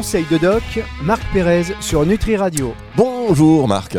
Conseil 0.00 0.24
de 0.30 0.38
doc, 0.38 0.62
Marc 1.02 1.20
Pérez 1.30 1.74
sur 1.82 2.06
Nutri 2.06 2.34
Radio. 2.34 2.72
Bonjour 2.96 3.68
Marc. 3.68 3.98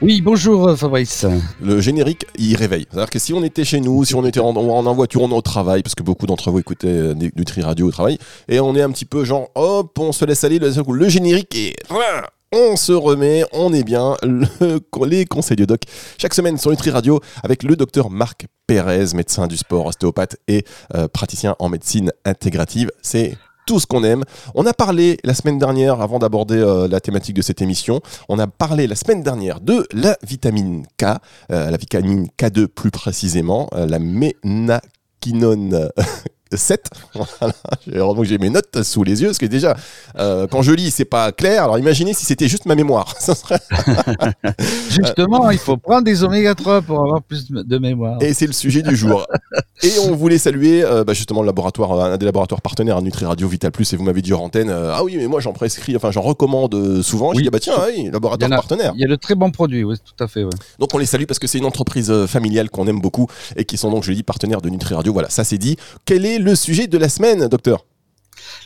Oui, 0.00 0.22
bonjour 0.22 0.66
euh, 0.66 0.76
Fabrice. 0.76 1.26
Le 1.60 1.78
générique, 1.82 2.24
il 2.38 2.56
réveille. 2.56 2.86
C'est-à-dire 2.90 3.10
que 3.10 3.18
si 3.18 3.34
on 3.34 3.44
était 3.44 3.66
chez 3.66 3.80
nous, 3.80 4.06
si 4.06 4.14
on 4.14 4.24
était 4.24 4.40
en, 4.40 4.56
en, 4.56 4.94
voiture, 4.94 5.20
on 5.20 5.28
est 5.28 5.34
au 5.34 5.42
travail, 5.42 5.82
parce 5.82 5.94
que 5.94 6.02
beaucoup 6.02 6.24
d'entre 6.24 6.50
vous 6.50 6.58
écoutaient 6.60 6.88
euh, 6.88 7.14
Nutri 7.14 7.60
Radio 7.60 7.88
au 7.88 7.90
travail, 7.90 8.16
et 8.48 8.60
on 8.60 8.74
est 8.74 8.80
un 8.80 8.90
petit 8.90 9.04
peu 9.04 9.24
genre, 9.24 9.50
hop, 9.56 9.98
on 9.98 10.12
se 10.12 10.24
laisse 10.24 10.42
aller, 10.42 10.58
le, 10.58 10.72
le 10.72 11.08
générique 11.10 11.54
et 11.54 11.76
on 12.50 12.76
se 12.76 12.92
remet, 12.92 13.44
on 13.52 13.74
est 13.74 13.84
bien, 13.84 14.16
le, 14.22 14.46
les 15.06 15.26
conseils 15.26 15.58
de 15.58 15.66
doc 15.66 15.82
chaque 16.16 16.32
semaine 16.32 16.56
sur 16.56 16.70
Nutri 16.70 16.88
Radio 16.88 17.20
avec 17.42 17.62
le 17.62 17.76
docteur 17.76 18.08
Marc 18.08 18.46
Pérez, 18.66 19.12
médecin 19.14 19.48
du 19.48 19.58
sport, 19.58 19.84
ostéopathe 19.84 20.36
et 20.48 20.64
euh, 20.94 21.08
praticien 21.08 21.56
en 21.58 21.68
médecine 21.68 22.10
intégrative. 22.24 22.90
C'est 23.02 23.36
tout 23.66 23.80
ce 23.80 23.86
qu'on 23.86 24.04
aime. 24.04 24.24
On 24.54 24.66
a 24.66 24.72
parlé 24.72 25.18
la 25.24 25.34
semaine 25.34 25.58
dernière, 25.58 26.00
avant 26.00 26.18
d'aborder 26.18 26.56
euh, 26.56 26.88
la 26.88 27.00
thématique 27.00 27.34
de 27.36 27.42
cette 27.42 27.62
émission, 27.62 28.00
on 28.28 28.38
a 28.38 28.46
parlé 28.46 28.86
la 28.86 28.94
semaine 28.94 29.22
dernière 29.22 29.60
de 29.60 29.86
la 29.92 30.16
vitamine 30.22 30.86
K, 30.98 31.04
euh, 31.50 31.70
la 31.70 31.76
vitamine 31.76 32.28
K2 32.38 32.66
plus 32.66 32.90
précisément, 32.90 33.68
euh, 33.74 33.86
la 33.86 33.98
ménaquinone 33.98 35.90
7. 36.52 36.90
Voilà. 37.14 38.24
J'ai 38.24 38.38
mes 38.38 38.50
notes 38.50 38.82
sous 38.82 39.04
les 39.04 39.20
yeux, 39.20 39.28
parce 39.28 39.38
que 39.38 39.46
déjà, 39.46 39.76
euh, 40.18 40.46
quand 40.46 40.62
je 40.62 40.72
lis, 40.72 40.90
c'est 40.90 41.04
pas 41.04 41.32
clair. 41.32 41.64
Alors 41.64 41.78
imaginez 41.78 42.14
si 42.14 42.24
c'était 42.24 42.48
juste 42.48 42.66
ma 42.66 42.74
mémoire. 42.74 43.14
serait... 43.20 43.60
Justement, 44.88 45.50
il 45.50 45.58
faut 45.58 45.76
prendre 45.76 46.02
des 46.02 46.22
oméga 46.24 46.54
3 46.54 46.82
pour 46.82 47.00
avoir 47.00 47.22
plus 47.22 47.50
de 47.50 47.78
mémoire. 47.78 48.22
Et 48.22 48.34
c'est 48.34 48.46
le 48.46 48.52
sujet 48.52 48.82
du 48.82 48.96
jour. 48.96 49.26
et 49.82 49.90
on 50.06 50.14
voulait 50.14 50.38
saluer 50.38 50.84
euh, 50.84 51.04
bah, 51.04 51.12
justement 51.12 51.42
le 51.42 51.46
laboratoire, 51.46 51.92
un 52.00 52.16
des 52.16 52.26
laboratoires 52.26 52.62
partenaires 52.62 52.96
à 52.96 53.02
Nutri 53.02 53.26
Radio 53.26 53.46
Vital 53.48 53.70
Plus. 53.70 53.92
Et 53.92 53.96
vous 53.96 54.04
m'avez 54.04 54.22
dit 54.22 54.32
en 54.32 54.40
antenne, 54.40 54.70
euh, 54.70 54.94
ah 54.94 55.04
oui, 55.04 55.16
mais 55.16 55.26
moi 55.26 55.40
j'en 55.40 55.52
prescris, 55.52 55.96
enfin 55.96 56.10
j'en 56.10 56.22
recommande 56.22 57.02
souvent. 57.02 57.30
Oui. 57.30 57.38
Je 57.38 57.42
dis, 57.42 57.50
bah 57.50 57.60
tiens, 57.60 57.74
oui, 57.86 58.10
laboratoire 58.10 58.50
partenaire. 58.50 58.92
Il 58.96 59.00
y 59.00 59.04
a 59.04 59.08
de 59.08 59.16
très 59.16 59.34
bons 59.34 59.50
produits, 59.50 59.84
oui, 59.84 59.96
tout 59.98 60.22
à 60.22 60.28
fait. 60.28 60.44
Donc 60.78 60.94
on 60.94 60.98
les 60.98 61.06
salue 61.06 61.24
parce 61.24 61.38
que 61.38 61.46
c'est 61.46 61.58
une 61.58 61.66
entreprise 61.66 62.26
familiale 62.26 62.70
qu'on 62.70 62.86
aime 62.86 63.00
beaucoup 63.00 63.28
et 63.56 63.64
qui 63.64 63.76
sont 63.76 63.90
donc, 63.90 64.04
je 64.04 64.10
l'ai 64.10 64.16
dit, 64.16 64.22
partenaires 64.22 64.60
de 64.60 64.70
Nutri 64.70 64.94
Radio. 64.94 65.12
Voilà, 65.12 65.30
ça 65.30 65.44
c'est 65.44 65.58
dit. 65.58 65.76
Quel 66.04 66.26
est 66.26 66.33
le 66.38 66.54
sujet 66.54 66.86
de 66.86 66.98
la 66.98 67.08
semaine, 67.08 67.48
docteur 67.48 67.84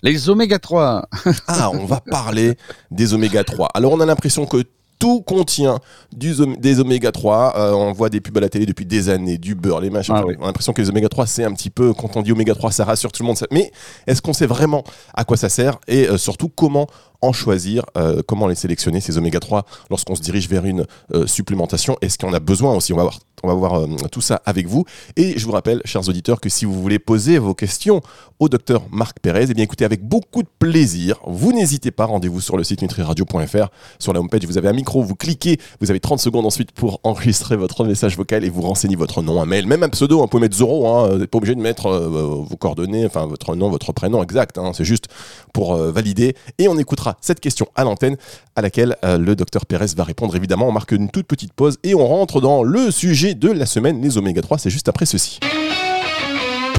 Les 0.03 0.29
oméga 0.29 0.59
3. 0.59 1.09
ah, 1.47 1.71
on 1.73 1.85
va 1.85 2.01
parler 2.01 2.57
des 2.91 3.15
oméga 3.15 3.45
3. 3.45 3.69
Alors 3.75 3.93
on 3.93 4.01
a 4.01 4.07
l'impression 4.07 4.47
que 4.47 4.65
tout 4.99 5.21
contient 5.23 5.79
du, 6.13 6.35
des 6.59 6.81
oméga 6.81 7.13
3. 7.13 7.55
Euh, 7.57 7.73
on 7.73 7.93
voit 7.93 8.11
des 8.11 8.21
pubs 8.21 8.37
à 8.37 8.41
la 8.41 8.49
télé 8.49 8.67
depuis 8.67 8.85
des 8.85 9.09
années, 9.09 9.39
du 9.39 9.55
beurre, 9.55 9.81
les 9.81 9.91
machins. 9.91 10.15
Ah 10.17 10.25
on 10.39 10.43
a 10.43 10.47
l'impression 10.47 10.73
que 10.73 10.83
les 10.83 10.89
oméga 10.89 11.09
3, 11.09 11.27
c'est 11.27 11.45
un 11.45 11.53
petit 11.53 11.71
peu, 11.71 11.93
quand 11.95 12.17
on 12.17 12.23
dit 12.23 12.33
oméga 12.33 12.55
3, 12.55 12.73
ça 12.73 12.85
rassure 12.85 13.13
tout 13.13 13.23
le 13.23 13.29
monde. 13.29 13.39
Mais 13.51 13.71
est-ce 14.07 14.21
qu'on 14.21 14.33
sait 14.33 14.47
vraiment 14.47 14.85
à 15.15 15.25
quoi 15.25 15.37
ça 15.37 15.49
sert 15.49 15.79
et 15.87 16.09
euh, 16.09 16.19
surtout 16.19 16.49
comment 16.49 16.87
en 17.21 17.33
choisir, 17.33 17.85
euh, 17.97 18.23
comment 18.27 18.47
les 18.47 18.55
sélectionner, 18.55 19.01
ces 19.01 19.19
oméga 19.19 19.41
3, 19.41 19.65
lorsqu'on 19.91 20.15
se 20.15 20.23
dirige 20.23 20.49
vers 20.49 20.65
une 20.65 20.87
supplémentation? 21.27 21.97
Est-ce 22.01 22.19
qu'on 22.19 22.33
a 22.33 22.41
besoin 22.41 22.75
aussi? 22.75 22.93
On 22.93 22.97
va 22.97 23.03
voir 23.03 23.19
on 23.43 23.49
va 23.49 23.55
voir 23.55 23.75
euh, 23.75 23.87
tout 24.11 24.21
ça 24.21 24.43
avec 24.45 24.67
vous. 24.67 24.85
Et 25.17 25.39
je 25.39 25.45
vous 25.45 25.53
rappelle, 25.53 25.81
chers 25.85 26.09
auditeurs, 26.09 26.41
que 26.41 26.49
si 26.49 26.65
vous 26.65 26.81
voulez 26.81 26.99
poser 26.99 27.39
vos 27.39 27.55
questions 27.55 28.01
au 28.39 28.49
docteur 28.49 28.83
Marc 28.91 29.19
Pérez, 29.21 29.47
eh 29.51 29.55
bien 29.55 29.65
écoutez 29.65 29.85
avec 29.85 30.07
beaucoup 30.07 30.43
de 30.43 30.49
plaisir. 30.59 31.19
Vous 31.27 31.53
n'hésitez 31.53 31.91
pas, 31.91 32.05
rendez-vous 32.05 32.41
sur 32.41 32.57
le 32.57 32.65
site 32.65 32.83
nutriradio.fr. 32.83 33.69
Sur 33.99 34.13
la 34.13 34.21
homepage, 34.21 34.45
vous 34.45 34.59
avez 34.59 34.69
un 34.69 34.73
micro, 34.73 35.03
vous 35.03 35.15
cliquez, 35.15 35.59
vous 35.81 35.91
avez 35.91 36.01
30 36.01 36.21
secondes 36.21 36.47
ensuite 36.47 36.73
pour 36.73 37.01
enregistrer 37.05 37.57
votre 37.57 37.85
message 37.85 38.17
vocal 38.17 38.45
et 38.45 38.51
vous 38.51 38.63
renseignez 38.63 38.97
votre 38.97 39.23
nom, 39.23 39.41
un 39.41 39.47
mail, 39.47 39.67
même 39.67 39.83
un 39.83 39.89
pseudo, 39.89 40.21
on 40.23 40.29
peut 40.29 40.39
mettre 40.39 40.57
zéro, 40.57 40.87
hein, 40.89 41.09
vous 41.09 41.19
n'êtes 41.19 41.31
pas 41.31 41.39
obligé 41.39 41.55
de 41.55 41.61
mettre 41.61 41.87
euh, 41.87 42.09
vos 42.49 42.57
coordonnées, 42.57 43.07
enfin 43.07 43.27
votre 43.27 43.55
nom, 43.55 43.71
votre 43.71 43.93
prénom 43.93 44.23
exact, 44.23 44.59
hein, 44.59 44.73
c'est 44.75 44.85
juste 44.85 45.07
pour 45.53 45.75
euh, 45.75 45.91
valider. 45.91 46.35
Et 46.59 46.69
on 46.69 46.79
écoutera 46.79 47.17
cette 47.21 47.41
question 47.41 47.67
à 47.75 47.85
l'antenne 47.85 48.17
à 48.57 48.63
laquelle 48.63 48.97
le 49.05 49.37
docteur 49.37 49.67
Pérez 49.67 49.87
va 49.97 50.03
répondre. 50.03 50.35
Évidemment, 50.35 50.69
on 50.69 50.73
marque 50.73 50.91
une 50.91 51.11
toute 51.11 51.27
petite 51.27 51.53
pause 51.53 51.79
et 51.85 51.95
on 51.95 52.07
rentre 52.07 52.41
dans 52.41 52.65
le 52.65 52.91
sujet 52.91 53.28
de 53.35 53.51
la 53.51 53.67
semaine, 53.67 54.01
les 54.03 54.19
oméga 54.19 54.43
3, 54.43 54.59
c'est 54.59 54.71
juste 54.71 54.89
après 54.89 55.07
ceci. 55.07 55.41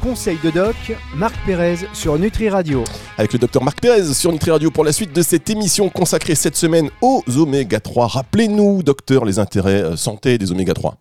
Conseil 0.02 0.38
de 0.44 0.50
doc, 0.50 0.76
Marc 1.16 1.36
Pérez 1.46 1.76
sur 1.94 2.18
Nutri 2.18 2.50
Radio. 2.50 2.84
Avec 3.18 3.34
le 3.34 3.40
docteur 3.40 3.64
Marc 3.64 3.82
Pérez 3.82 4.14
sur 4.14 4.32
Nutri 4.32 4.52
Radio 4.52 4.72
pour 4.72 4.86
la 4.86 4.94
suite 4.94 5.14
de 5.14 5.22
cette 5.22 5.50
émission 5.50 5.90
consacrée 5.90 6.36
cette 6.36 6.56
semaine 6.56 6.90
aux 7.02 7.22
oméga 7.36 7.80
3. 7.80 8.08
Rappelez-nous, 8.08 8.82
docteur, 8.84 9.26
les 9.26 9.40
intérêts 9.40 9.84
euh, 9.84 9.96
santé 9.98 10.38
des 10.38 10.52
oméga 10.52 10.74
3. 10.74 10.96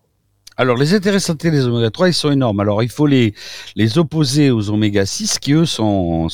Alors, 0.61 0.77
les 0.77 0.93
intérêts 0.93 1.21
santé 1.21 1.53
des 1.53 1.67
oméga 1.67 1.89
3, 1.89 2.09
ils 2.09 2.15
sont 2.15 2.33
énormes. 2.33 2.59
Alors, 2.59 2.83
il 2.83 2.89
faut 2.89 3.07
les, 3.07 3.33
les 3.77 3.97
opposer 3.97 4.51
aux 4.51 4.71
oméga 4.71 5.07
6 5.07 5.39
qui, 5.39 5.53
eux, 5.53 5.65
font 5.67 6.29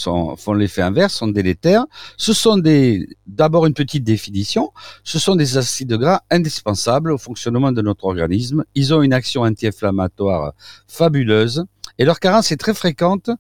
l'effet 0.57 0.81
inverse, 0.81 1.13
sont 1.13 1.29
délétères. 1.29 1.85
Ce 2.17 2.33
sont 2.33 2.57
des, 2.57 3.07
d'abord 3.27 3.67
une 3.67 3.75
petite 3.75 4.03
définition. 4.03 4.73
Ce 5.03 5.19
sont 5.19 5.37
des 5.37 5.59
acides 5.59 5.93
gras 5.93 6.23
indispensables 6.31 7.13
au 7.13 7.19
fonctionnement 7.19 7.71
de 7.71 7.83
notre 7.83 8.07
organisme. 8.07 8.65
Ils 8.75 8.95
ont 8.95 9.03
une 9.03 9.13
action 9.13 9.43
anti-inflammatoire 9.43 10.55
fabuleuse. 10.89 11.67
Et 11.99 12.05
leur 12.05 12.19
carence 12.19 12.51
est 12.51 12.57
très 12.57 12.75
fréquente, 12.75 13.31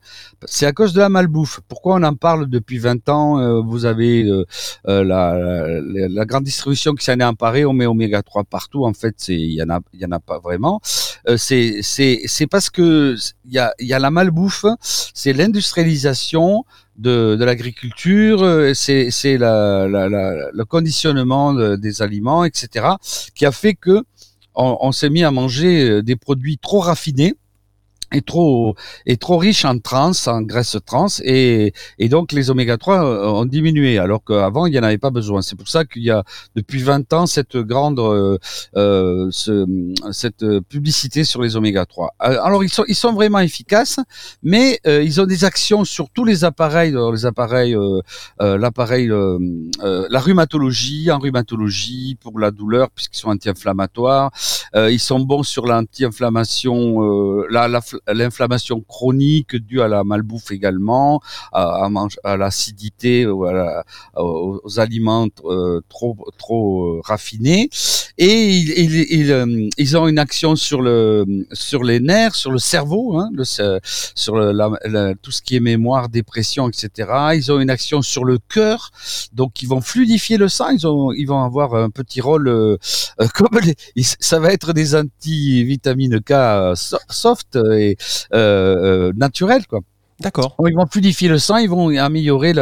c'est 0.44 0.66
à 0.66 0.72
cause 0.72 0.92
de 0.92 1.00
la 1.00 1.09
malbouffe. 1.09 1.60
Pourquoi 1.66 1.97
on 1.97 2.03
en 2.04 2.15
parle 2.15 2.48
depuis 2.48 2.78
20 2.78 3.09
ans 3.09 3.41
euh, 3.41 3.60
Vous 3.60 3.84
avez 3.84 4.22
euh, 4.25 4.44
euh, 4.87 5.03
la, 5.03 5.81
la, 6.09 6.25
grande 6.25 6.44
distribution 6.44 6.94
qui 6.94 7.04
s'en 7.04 7.19
est 7.19 7.25
emparée, 7.25 7.65
on 7.65 7.72
met 7.72 7.87
oméga 7.87 8.22
3 8.22 8.44
partout. 8.44 8.84
En 8.84 8.94
fait, 8.94 9.26
il 9.26 9.54
y 9.54 9.62
en 9.62 9.70
a, 9.70 9.81
y 9.92 10.04
en 10.04 10.12
a 10.12 10.20
pas 10.20 10.38
vraiment. 10.38 10.81
c'est 11.37 11.81
c'est 11.82 12.47
parce 12.48 12.70
que 12.70 13.16
il 13.44 13.53
y 13.53 13.59
a, 13.59 13.75
y 13.81 13.92
a 13.92 13.98
la 13.98 14.12
malbouffe, 14.12 14.66
c'est 14.81 15.32
l'industrialisation 15.32 16.65
de, 16.97 17.34
de 17.34 17.44
l'agriculture, 17.44 18.71
c'est 18.75 19.10
c'est 19.10 19.36
la, 19.36 19.88
la, 19.88 20.09
le 20.53 20.65
conditionnement 20.65 21.54
des 21.76 22.03
aliments, 22.03 22.44
etc., 22.44 22.86
qui 23.34 23.47
a 23.47 23.53
fait 23.53 23.75
que 23.75 24.04
on 24.54 24.92
s'est 24.92 25.10
mis 25.10 25.25
à 25.25 25.32
manger 25.32 26.00
des 26.04 26.15
produits 26.15 26.59
trop 26.59 26.78
raffinés 26.78 27.34
est 28.15 28.27
trop 28.27 28.75
est 29.07 29.21
trop 29.21 29.39
riche 29.39 29.65
en 29.65 29.79
trans, 29.79 30.13
en 30.27 30.43
graisse 30.43 30.77
trans, 30.87 31.07
et, 31.25 31.73
et 31.99 32.09
donc 32.09 32.33
les 32.33 32.51
oméga 32.51 32.77
3 32.77 33.05
euh, 33.05 33.27
ont 33.27 33.45
diminué, 33.45 33.99
alors 33.99 34.23
qu'avant 34.25 34.67
il 34.67 34.73
n'y 34.73 34.79
en 34.79 34.83
avait 34.83 34.99
pas 34.99 35.11
besoin. 35.11 35.43
C'est 35.43 35.57
pour 35.57 35.69
ça 35.69 35.85
qu'il 35.85 36.03
y 36.03 36.11
a 36.11 36.25
depuis 36.55 36.83
20 36.83 37.13
ans 37.13 37.27
cette 37.27 37.57
grande 37.57 37.99
euh, 37.99 38.39
euh 38.77 39.29
ce, 39.31 39.67
cette 40.13 40.45
publicité 40.69 41.25
sur 41.25 41.43
les 41.43 41.57
oméga 41.57 41.87
3. 41.87 42.15
Euh, 42.23 42.39
alors 42.43 42.65
ils 42.65 42.71
sont 42.71 42.85
ils 42.89 42.95
sont 42.95 43.13
vraiment 43.13 43.41
efficaces, 43.41 43.99
mais 44.43 44.81
ils 44.87 45.21
ont 45.21 45.27
des 45.27 45.45
actions 45.45 45.85
sur 45.85 46.11
tous 46.11 46.25
les 46.25 46.45
appareils, 46.45 46.95
les 47.13 47.27
appareils, 47.27 47.77
l'appareil, 48.41 49.09
la 49.09 50.21
rhumatologie, 50.21 51.11
en 51.11 51.19
rhumatologie 51.19 52.17
pour 52.21 52.39
la 52.39 52.51
douleur 52.51 52.91
puisqu'ils 52.91 53.19
sont 53.19 53.31
anti-inflammatoires. 53.31 54.31
ils 54.75 55.01
sont 55.01 55.21
bons 55.21 55.43
sur 55.43 55.67
l'anti-inflammation, 55.67 57.01
la, 57.51 57.69
la 57.69 57.81
l'inflammation 58.09 58.81
chronique 58.81 59.56
due 59.56 59.81
à 59.81 59.88
la 59.88 60.04
malbouffe 60.04 60.50
également, 60.50 61.20
à, 61.53 61.88
à, 62.25 62.37
l'acidité, 62.37 63.26
aux, 63.26 63.44
aliments 64.78 65.28
euh, 65.44 65.81
trop 65.88 66.16
trop 66.38 66.84
euh, 66.84 67.00
raffinés, 67.04 67.69
et 68.19 68.56
ils, 68.56 69.32
euh, 69.32 69.69
ils, 69.76 69.97
ont 69.97 70.09
une 70.09 70.19
action 70.19 70.56
sur 70.56 70.82
le 70.82 71.25
sur 71.53 71.82
les 71.82 72.00
nerfs, 72.00 72.34
sur 72.34 72.50
le 72.50 72.59
cerveau, 72.59 73.19
hein, 73.19 73.31
sur 73.42 74.36
le, 74.36 75.15
tout 75.22 75.31
ce 75.31 75.42
qui 75.42 75.56
est 75.56 75.60
mémoire, 75.60 76.09
dépression, 76.09 76.69
etc. 76.69 77.09
Ils 77.34 77.50
ont 77.53 77.60
une 77.60 77.71
action 77.71 78.03
sur 78.03 78.25
le 78.25 78.38
cœur, 78.38 78.91
donc 79.32 79.62
ils 79.62 79.69
vont 79.69 79.81
fluidifier 79.81 80.36
le 80.36 80.48
sang. 80.48 80.71
Ils 80.71 80.86
ont 80.86 81.12
ils 81.12 81.26
vont 81.26 81.42
avoir 81.42 81.75
un 81.75 81.91
petit 81.91 82.21
rôle 82.21 82.78
comme 83.34 83.60
ça 84.21 84.38
va 84.38 84.53
être 84.53 84.72
des 84.72 84.94
anti-vitamines 84.94 86.21
K 86.21 86.32
soft 86.75 87.56
et 87.56 87.84
euh, 88.33 89.09
euh, 89.09 89.12
naturel, 89.17 89.67
quoi. 89.67 89.81
D'accord. 90.21 90.56
Ils 90.67 90.75
vont 90.75 90.87
fluidifier 90.87 91.28
le 91.28 91.39
sang, 91.39 91.56
ils 91.56 91.69
vont 91.69 91.89
améliorer 91.99 92.53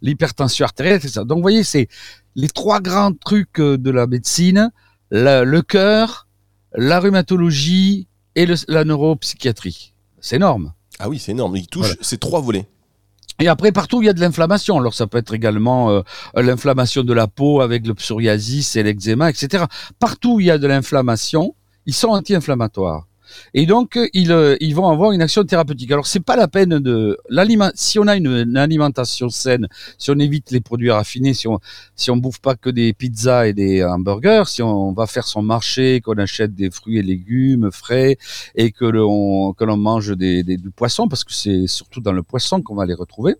l'hypertension 0.00 0.64
artérielle, 0.64 1.02
ça. 1.02 1.24
Donc, 1.24 1.38
vous 1.38 1.42
voyez, 1.42 1.62
c'est 1.62 1.88
les 2.34 2.48
trois 2.48 2.80
grands 2.80 3.12
trucs 3.12 3.60
euh, 3.60 3.76
de 3.76 3.90
la 3.90 4.06
médecine 4.06 4.70
le 5.10 5.60
cœur, 5.60 6.26
la 6.74 6.98
rhumatologie 6.98 8.08
et 8.34 8.46
la 8.66 8.84
neuropsychiatrie. 8.84 9.92
C'est 10.20 10.36
énorme. 10.36 10.72
Ah 10.98 11.08
oui, 11.08 11.20
c'est 11.20 11.30
énorme. 11.30 11.56
Il 11.56 11.68
touche 11.68 11.96
ces 12.00 12.18
trois 12.18 12.40
volets. 12.40 12.66
Et 13.38 13.46
après, 13.46 13.70
partout, 13.70 14.02
il 14.02 14.06
y 14.06 14.08
a 14.08 14.12
de 14.12 14.20
l'inflammation. 14.20 14.76
Alors, 14.78 14.92
ça 14.92 15.06
peut 15.06 15.18
être 15.18 15.34
également 15.34 16.02
l'inflammation 16.34 17.04
de 17.04 17.12
la 17.12 17.28
peau 17.28 17.60
avec 17.60 17.86
le 17.86 17.94
psoriasis 17.94 18.74
et 18.74 18.82
l'eczéma, 18.82 19.30
etc. 19.30 19.66
Partout, 20.00 20.40
il 20.40 20.46
y 20.46 20.50
a 20.50 20.58
de 20.58 20.66
l'inflammation. 20.66 21.54
Ils 21.86 21.94
sont 21.94 22.08
anti-inflammatoires. 22.08 23.06
Et 23.54 23.66
donc, 23.66 23.98
ils, 24.12 24.32
euh, 24.32 24.56
ils 24.60 24.74
vont 24.74 24.88
avoir 24.88 25.12
une 25.12 25.22
action 25.22 25.44
thérapeutique. 25.44 25.90
Alors, 25.90 26.06
c'est 26.06 26.20
pas 26.20 26.36
la 26.36 26.48
peine 26.48 26.78
de 26.78 27.18
l'aliment. 27.28 27.70
Si 27.74 27.98
on 27.98 28.06
a 28.06 28.16
une, 28.16 28.56
alimentation 28.56 29.28
saine, 29.28 29.68
si 29.98 30.10
on 30.10 30.18
évite 30.18 30.50
les 30.50 30.60
produits 30.60 30.90
raffinés, 30.90 31.34
si 31.34 31.48
on 31.48 31.60
si 31.96 32.10
on 32.10 32.16
bouffe 32.16 32.40
pas 32.40 32.54
que 32.56 32.70
des 32.70 32.92
pizzas 32.92 33.46
et 33.48 33.52
des 33.52 33.84
hamburgers, 33.84 34.44
si 34.46 34.62
on, 34.62 34.92
va 34.92 35.06
faire 35.06 35.26
son 35.26 35.42
marché, 35.42 36.00
qu'on 36.00 36.18
achète 36.18 36.54
des 36.54 36.70
fruits 36.70 36.98
et 36.98 37.02
légumes 37.02 37.70
frais 37.72 38.16
et 38.54 38.70
que 38.70 38.84
l'on 38.84 39.52
que 39.52 39.64
l'on 39.64 39.76
mange 39.76 40.16
des, 40.16 40.42
des, 40.42 40.56
du 40.56 40.70
poisson, 40.70 41.08
parce 41.08 41.24
que 41.24 41.32
c'est 41.32 41.66
surtout 41.66 42.00
dans 42.00 42.12
le 42.12 42.22
poisson 42.22 42.62
qu'on 42.62 42.74
va 42.74 42.86
les 42.86 42.94
retrouver 42.94 43.36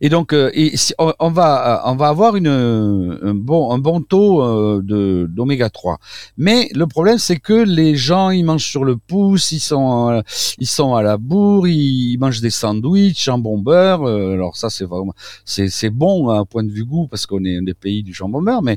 Et 0.00 0.08
donc, 0.08 0.32
euh, 0.32 0.50
on, 0.98 1.30
va, 1.30 1.82
on 1.86 1.96
va 1.96 2.08
avoir 2.08 2.34
un, 2.34 3.34
bon, 3.34 3.72
un 3.72 3.78
bon 3.78 4.00
taux 4.02 4.42
euh, 4.42 4.80
de 4.82 5.26
d'oméga 5.30 5.70
3. 5.70 5.98
Mais 6.36 6.68
le 6.74 6.86
problème, 6.86 7.18
c'est 7.18 7.38
que 7.38 7.52
les 7.52 7.96
gens, 7.96 8.30
ils 8.30 8.44
mangent 8.44 8.66
sur 8.66 8.84
le 8.84 8.96
pouce, 8.96 9.52
ils 9.52 9.60
sont, 9.60 10.10
euh, 10.10 10.22
ils 10.58 10.66
sont 10.66 10.94
à 10.94 11.02
la 11.02 11.16
bourre, 11.16 11.68
ils 11.68 12.16
mangent 12.18 12.40
des 12.40 12.50
sandwichs, 12.50 13.24
jambon 13.24 13.58
beurre. 13.58 14.06
alors 14.06 14.56
ça, 14.56 14.70
c'est 14.70 14.84
vraiment, 14.84 15.14
c'est, 15.44 15.68
c'est 15.68 15.90
bon 15.90 16.28
à 16.30 16.38
un 16.38 16.44
point 16.44 16.64
de 16.64 16.70
vue 16.70 16.84
goût 16.84 17.06
parce 17.08 17.26
qu'on 17.26 17.44
est 17.44 17.56
un 17.58 17.62
des 17.62 17.74
pays 17.74 18.02
du 18.02 18.12
jambon 18.12 18.42
beurre, 18.42 18.62
mais 18.62 18.76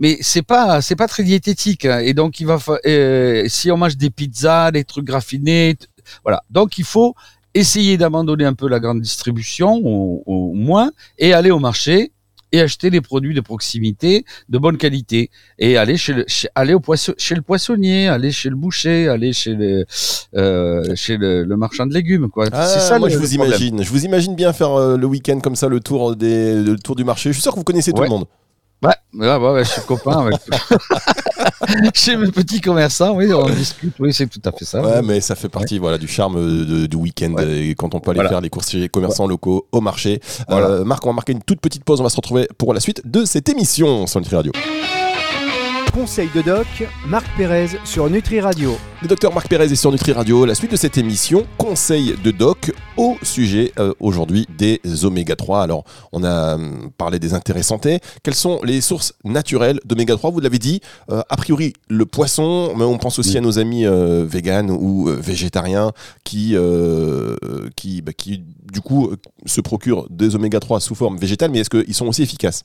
mais 0.00 0.16
c'est 0.20 0.42
pas 0.42 0.80
c'est 0.80 0.94
pas 0.94 1.08
très 1.08 1.24
diététique 1.24 1.84
hein. 1.84 1.98
et 1.98 2.14
donc 2.14 2.38
il 2.38 2.46
va 2.46 2.58
si 3.48 3.72
on 3.72 3.76
mange 3.76 3.96
des 3.96 4.10
pizzas 4.10 4.70
des 4.70 4.84
trucs 4.84 5.10
raffinés 5.10 5.76
voilà 6.22 6.44
donc 6.50 6.78
il 6.78 6.84
faut 6.84 7.16
essayer 7.54 7.96
d'abandonner 7.96 8.44
un 8.44 8.54
peu 8.54 8.68
la 8.68 8.80
grande 8.80 9.00
distribution 9.00 9.80
au, 9.84 10.52
moins 10.54 10.90
et 11.18 11.32
aller 11.32 11.50
au 11.50 11.58
marché 11.58 12.12
et 12.50 12.60
acheter 12.60 12.88
des 12.90 13.02
produits 13.02 13.34
de 13.34 13.42
proximité 13.42 14.24
de 14.48 14.58
bonne 14.58 14.78
qualité. 14.78 15.30
Et 15.58 15.76
aller 15.76 15.98
chez 15.98 16.14
le 16.14 16.26
aller 16.54 16.72
au 16.72 16.80
poisson 16.80 17.12
chez 17.18 17.34
le 17.34 17.42
poissonnier 17.42 18.08
aller 18.08 18.32
chez 18.32 18.48
le 18.48 18.56
boucher 18.56 19.08
aller 19.08 19.34
chez 19.34 19.54
le 19.54 19.84
euh, 20.34 20.94
chez 20.94 21.18
le, 21.18 21.44
marchand 21.56 21.84
de 21.84 21.92
légumes 21.92 22.30
quoi. 22.30 22.46
Ah, 22.52 22.66
c'est 22.66 22.80
ça 22.80 22.98
moi 22.98 23.10
je 23.10 23.18
vous 23.18 23.34
imagine. 23.34 23.82
Je 23.82 23.90
vous 23.90 24.04
imagine 24.04 24.34
bien 24.34 24.52
faire 24.52 24.72
euh, 24.72 24.96
le 24.96 25.06
week-end 25.06 25.40
comme 25.40 25.56
ça 25.56 25.68
le 25.68 25.80
tour 25.80 26.16
des 26.16 26.62
le 26.62 26.78
tour 26.78 26.96
du 26.96 27.04
marché. 27.04 27.30
Je 27.30 27.34
suis 27.34 27.42
sûr 27.42 27.52
que 27.52 27.58
vous 27.58 27.64
connaissez 27.64 27.92
tout 27.92 28.02
le 28.02 28.08
monde. 28.08 28.24
Ouais, 28.80 28.94
ouais, 29.14 29.36
ouais, 29.36 29.64
je 29.64 29.70
suis 29.70 29.82
copain 29.82 30.26
avec. 30.26 30.38
Chez 31.94 32.16
mes 32.16 32.30
petits 32.30 32.60
commerçants, 32.60 33.14
oui, 33.14 33.32
on 33.32 33.48
discute, 33.48 33.94
oui, 33.98 34.12
c'est 34.12 34.26
tout 34.26 34.40
à 34.44 34.52
fait 34.52 34.64
ça. 34.64 34.80
Ouais, 34.80 35.02
mais 35.02 35.20
ça 35.20 35.34
fait 35.34 35.48
partie 35.48 35.78
voilà, 35.78 35.98
du 35.98 36.08
charme 36.08 36.36
euh, 36.36 36.86
du 36.86 36.96
week-end 36.96 37.34
quand 37.76 37.94
on 37.94 38.00
peut 38.00 38.12
aller 38.12 38.28
faire 38.28 38.40
les 38.40 38.50
courses 38.50 38.70
chez 38.70 38.78
les 38.78 38.88
commerçants 38.88 39.26
locaux 39.26 39.66
au 39.72 39.80
marché. 39.80 40.20
Euh, 40.50 40.84
Marc, 40.84 41.04
on 41.04 41.10
va 41.10 41.14
marquer 41.14 41.32
une 41.32 41.42
toute 41.42 41.60
petite 41.60 41.84
pause, 41.84 42.00
on 42.00 42.04
va 42.04 42.10
se 42.10 42.16
retrouver 42.16 42.48
pour 42.58 42.74
la 42.74 42.80
suite 42.80 43.02
de 43.04 43.24
cette 43.24 43.48
émission 43.48 44.06
sur 44.06 44.20
Nutri 44.20 44.36
Radio. 44.36 44.52
Conseil 45.92 46.28
de 46.34 46.42
doc, 46.42 46.66
Marc 47.06 47.26
Pérez 47.36 47.68
sur 47.84 48.08
Nutri 48.10 48.40
Radio. 48.40 48.76
Le 49.02 49.08
docteur 49.08 49.32
Marc 49.32 49.48
Pérez 49.48 49.64
est 49.64 49.76
sur 49.76 49.90
Nutri 49.90 50.12
Radio. 50.12 50.44
La 50.44 50.54
suite 50.54 50.70
de 50.70 50.76
cette 50.76 50.98
émission, 50.98 51.46
Conseil 51.56 52.14
de 52.22 52.30
doc 52.30 52.72
au 52.96 53.16
sujet 53.22 53.72
euh, 53.78 53.92
aujourd'hui 53.98 54.46
des 54.56 54.80
oméga 55.04 55.36
3. 55.36 55.62
Alors, 55.62 55.84
on 56.12 56.24
a 56.24 56.54
hum, 56.54 56.90
parlé 56.96 57.18
des 57.18 57.34
intérêts 57.34 57.62
santé. 57.62 58.00
Quelles 58.22 58.34
sont 58.34 58.60
les 58.62 58.80
sources 58.80 59.14
naturelles 59.24 59.80
d'oméga 59.84 60.16
3 60.16 60.30
Vous 60.30 60.40
l'avez 60.40 60.58
dit, 60.58 60.80
euh, 61.10 61.22
a 61.28 61.36
priori 61.36 61.72
le 61.88 62.06
poisson, 62.06 62.74
mais 62.76 62.84
on 62.84 62.98
pense 62.98 63.18
aussi 63.18 63.36
à 63.38 63.40
nos 63.40 63.58
amis 63.58 63.86
euh, 63.86 64.24
véganes 64.28 64.70
ou 64.70 65.06
végétariens 65.06 65.92
qui, 66.24 66.56
qui, 67.76 68.02
bah, 68.02 68.12
qui, 68.12 68.44
du 68.72 68.80
coup, 68.80 69.10
se 69.46 69.60
procurent 69.60 70.06
des 70.10 70.34
oméga 70.34 70.60
3 70.60 70.80
sous 70.80 70.94
forme 70.94 71.16
végétale, 71.18 71.50
mais 71.50 71.60
est-ce 71.60 71.70
qu'ils 71.70 71.94
sont 71.94 72.06
aussi 72.06 72.22
efficaces? 72.22 72.64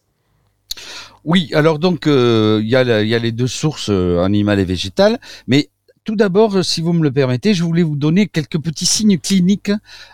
Oui, 1.26 1.50
alors 1.54 1.80
donc 1.80 2.08
euh, 2.08 2.60
il 2.62 2.70
y, 2.70 2.76
a 2.76 2.84
les 2.84 3.32
deux 3.32 3.48
sources 3.48 3.90
euh, 3.90 4.24
animales 4.24 4.60
et 4.60 4.66
végétales, 4.66 5.20
mais 5.48 5.70
tout 6.04 6.18
d'abord, 6.18 6.58
euh, 6.58 6.64
si 6.64 6.82
vous 6.82 6.92
me 6.92 7.02
le 7.02 7.14
permettez, 7.14 7.54
je 7.54 7.64
voulais 7.64 7.82
vous 7.82 7.96
donner 7.96 8.28
quelques 8.28 8.60
petits 8.60 8.86
signes 8.86 9.18
cliniques 9.18 9.72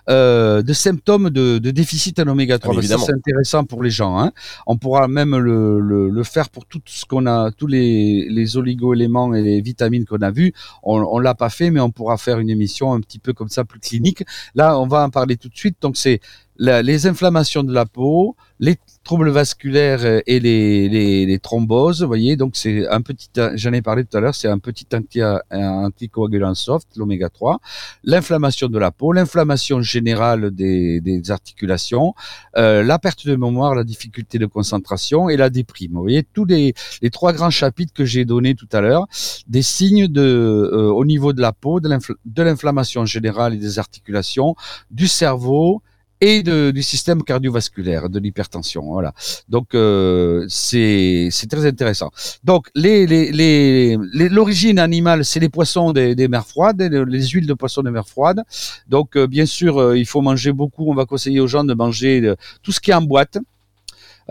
de 0.08 0.74
symptômes 0.74 1.32
de, 1.32 1.58
déficit 1.58 2.20
en 2.20 2.28
oméga 2.28 2.60
3. 2.60 2.80
ça, 2.84 2.98
c'est 3.00 3.14
intéressant 3.14 3.64
pour 3.64 3.82
les 3.82 3.90
gens. 3.90 4.20
Hein. 4.20 4.32
On 4.68 4.78
pourra 4.78 5.08
même 5.08 5.36
le, 5.36 6.24
faire 6.24 6.50
pour 6.50 6.68
tout 6.68 6.80
ce 6.86 7.06
qu'on 7.06 7.26
a, 7.26 7.50
tous 7.52 7.66
les, 7.66 8.28
les 8.30 8.58
oligo-éléments 8.58 9.34
et 9.34 9.42
les 9.42 9.62
vitamines 9.62 10.06
qu'on 10.06 10.22
a 10.22 10.30
vus. 10.30 10.54
On, 10.84 11.00
on 11.00 11.18
l'a 11.18 11.34
pas 11.34 11.50
fait, 11.50 11.72
mais 11.72 11.80
on 11.80 11.90
pourra 11.90 12.18
faire 12.18 12.38
une 12.38 12.52
émission 12.52 12.94
un 12.94 13.02
petit 13.02 13.18
peu 13.18 13.34
comme 13.34 13.50
ça, 13.50 13.66
plus 13.66 13.80
clinique. 13.80 14.24
Là, 14.54 14.80
on 14.80 14.86
va 14.86 15.06
en 15.06 15.10
parler 15.10 15.38
tout 15.38 15.50
de 15.50 15.58
suite. 15.58 15.78
Donc, 15.82 15.98
c'est 15.98 16.20
les 16.60 17.08
inflammations 17.08 17.64
de 17.64 17.74
la 17.74 17.86
peau, 17.86 18.36
les 18.60 18.78
troubles 19.06 19.30
vasculaires 19.30 20.22
et 20.28 20.40
les, 20.40 20.90
les, 20.90 21.26
les 21.26 21.40
thromboses, 21.40 22.02
vous 22.02 22.08
voyez, 22.08 22.36
donc 22.36 22.58
c'est 22.58 22.88
un 22.90 23.02
petit, 23.02 23.30
j'en 23.56 23.72
ai 23.72 23.82
parlé 23.82 24.04
tout 24.04 24.18
à 24.18 24.20
l'heure, 24.20 24.36
c'est 24.36 24.50
un 24.50 24.60
petit 24.60 24.86
anti, 24.94 25.22
anticoagulant 25.52 26.54
soft, 26.54 26.90
l'oméga 26.98 27.30
3, 27.30 27.60
l'inflammation 28.04 28.68
de 28.68 28.78
la 28.78 28.92
peau, 28.92 29.14
l'inflammation 29.14 29.82
générale 29.82 30.52
des, 30.52 31.00
des 31.00 31.32
articulations, 31.32 32.14
euh, 32.58 32.84
la 32.84 33.00
perte 33.00 33.26
de 33.26 33.36
mémoire, 33.36 33.74
la 33.74 33.86
difficulté 33.86 34.38
de 34.38 34.46
concentration 34.46 35.30
et 35.30 35.38
la 35.38 35.50
déprime. 35.50 35.94
Vous 35.94 36.02
voyez, 36.02 36.24
tous 36.24 36.46
les, 36.46 36.74
les 37.02 37.10
trois 37.10 37.32
grands 37.32 37.50
chapitres 37.50 37.94
que 37.94 38.06
j'ai 38.06 38.26
donnés 38.26 38.56
tout 38.56 38.70
à 38.74 38.82
l'heure, 38.82 39.08
des 39.48 39.62
signes 39.62 40.08
de, 40.08 40.22
euh, 40.22 40.92
au 40.92 41.06
niveau 41.06 41.32
de 41.32 41.42
la 41.42 41.54
peau, 41.54 41.80
de 41.80 42.44
l'inflammation 42.44 43.06
générale 43.06 43.54
et 43.54 43.58
des 43.58 43.80
articulations, 43.80 44.56
du 44.92 45.08
cerveau, 45.08 45.82
et 46.22 46.44
de, 46.44 46.72
du 46.72 46.84
système 46.84 47.24
cardiovasculaire, 47.24 48.10
de 48.10 48.20
l'hypertension. 48.20 48.84
Voilà. 48.84 49.14
Donc 49.48 49.74
euh, 49.74 50.46
c'est 50.50 51.30
très 51.50 51.66
intéressant. 51.66 52.12
Donc 52.44 52.68
les 52.76 53.08
les 53.08 53.32
les 53.32 53.98
l'origine 54.30 54.80
animale, 54.80 55.26
c'est 55.26 55.40
les 55.40 55.50
poissons 55.50 55.92
des, 55.92 56.16
des, 56.16 56.28
mers 56.28 56.46
froides, 56.46 56.82
les, 56.82 57.28
huiles 57.28 57.48
de 57.48 57.54
poissons 57.54 57.84
des 57.84 57.92
mers 57.92 58.08
froides. 58.08 58.44
Donc 58.88 59.16
euh, 59.16 59.28
bien 59.28 59.46
sûr, 59.46 59.78
euh, 59.78 59.98
il 59.98 60.06
faut 60.06 60.22
manger 60.22 60.52
beaucoup. 60.52 60.90
On 60.90 60.96
va 60.96 61.06
conseiller 61.06 61.40
aux 61.40 61.48
gens 61.48 61.64
de 61.64 61.74
manger 61.74 62.22
euh, 62.22 62.36
tout 62.64 62.72
ce 62.72 62.80
qui 62.80 62.92
est 62.92 62.96
en 62.96 63.02
boîte. 63.02 63.38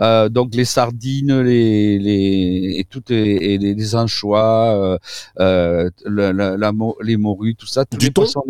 Euh, 0.01 0.29
donc 0.29 0.55
les 0.55 0.65
sardines, 0.65 1.41
les, 1.41 1.99
les 1.99 2.75
et 2.79 2.85
toutes 2.89 3.11
et, 3.11 3.57
les, 3.57 3.95
anchois, 3.95 4.97
euh, 5.39 5.89
la, 6.05 6.31
la, 6.31 6.71
les 7.03 7.17
morues, 7.17 7.55
tout 7.55 7.67
ça, 7.67 7.83
tous 7.83 7.97
du 7.97 8.05
les 8.05 8.11
poissons. 8.11 8.43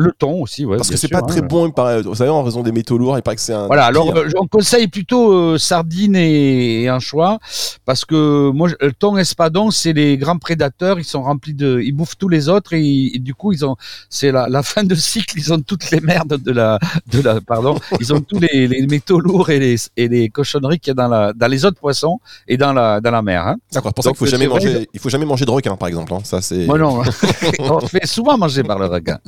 Le 0.00 0.12
thon 0.12 0.40
aussi, 0.40 0.64
ouais. 0.64 0.78
Parce 0.78 0.88
que 0.88 0.96
c'est 0.96 1.08
pas 1.08 1.20
très 1.20 1.40
hein. 1.40 1.46
bon, 1.46 1.70
vous 2.04 2.14
savez, 2.14 2.30
en 2.30 2.42
raison 2.42 2.62
des 2.62 2.72
métaux 2.72 2.96
lourds, 2.96 3.18
il 3.18 3.22
paraît 3.22 3.36
que 3.36 3.42
c'est 3.42 3.52
un. 3.52 3.66
Voilà, 3.66 3.84
alors 3.84 4.16
euh, 4.16 4.30
on 4.36 4.46
conseille 4.46 4.88
plutôt 4.88 5.34
euh, 5.34 5.58
sardines 5.58 6.16
et, 6.16 6.88
un 6.88 6.96
anchois, 6.96 7.38
parce 7.84 8.06
que 8.06 8.50
moi, 8.50 8.70
le 8.80 8.92
thon 8.92 9.18
espadon, 9.18 9.70
c'est 9.70 9.92
les 9.92 10.16
grands 10.16 10.38
prédateurs, 10.38 10.98
ils 10.98 11.04
sont 11.04 11.22
remplis 11.22 11.52
de. 11.52 11.80
Ils 11.84 11.92
bouffent 11.92 12.16
tous 12.16 12.30
les 12.30 12.48
autres 12.48 12.72
et, 12.72 13.18
du 13.18 13.34
coup, 13.34 13.52
ils 13.52 13.62
ont. 13.66 13.76
C'est 14.08 14.32
la, 14.32 14.48
la, 14.48 14.62
fin 14.70 14.84
de 14.84 14.94
cycle, 14.94 15.38
ils 15.38 15.52
ont 15.52 15.60
toutes 15.60 15.90
les 15.90 16.00
merdes 16.00 16.42
de 16.42 16.52
la. 16.52 16.78
De 17.12 17.20
la 17.20 17.42
pardon, 17.42 17.76
ils 18.00 18.14
ont 18.14 18.22
tous 18.22 18.38
les, 18.38 18.68
les 18.68 18.86
métaux 18.86 19.20
lourds 19.20 19.50
et 19.50 19.58
les, 19.58 19.76
et 19.98 20.08
les 20.08 20.30
cochonneries 20.30 20.78
qu'il 20.78 20.92
y 20.92 20.92
a 20.92 20.94
dans, 20.94 21.08
la, 21.08 21.34
dans 21.34 21.48
les 21.48 21.66
autres 21.66 21.78
poissons 21.78 22.20
et 22.48 22.56
dans 22.56 22.72
la, 22.72 23.02
dans 23.02 23.10
la 23.10 23.20
mer. 23.20 23.46
Hein. 23.46 23.56
D'accord, 23.70 23.92
pour 23.92 24.02
ça 24.02 24.10
qu'il 24.10 24.18
faut 24.18 24.26
jamais 24.26 24.46
manger, 24.46 24.88
il 24.94 25.00
faut 25.00 25.10
jamais 25.10 25.26
manger 25.26 25.44
de 25.44 25.50
requin, 25.50 25.76
par 25.76 25.88
exemple. 25.88 26.14
Hein. 26.14 26.20
Ça, 26.24 26.40
c'est. 26.40 26.64
Moi, 26.64 26.78
non. 26.78 27.02
on 27.58 27.80
fait 27.80 28.06
souvent 28.06 28.38
manger 28.38 28.62
par 28.62 28.78
le 28.78 28.86
requin. 28.86 29.18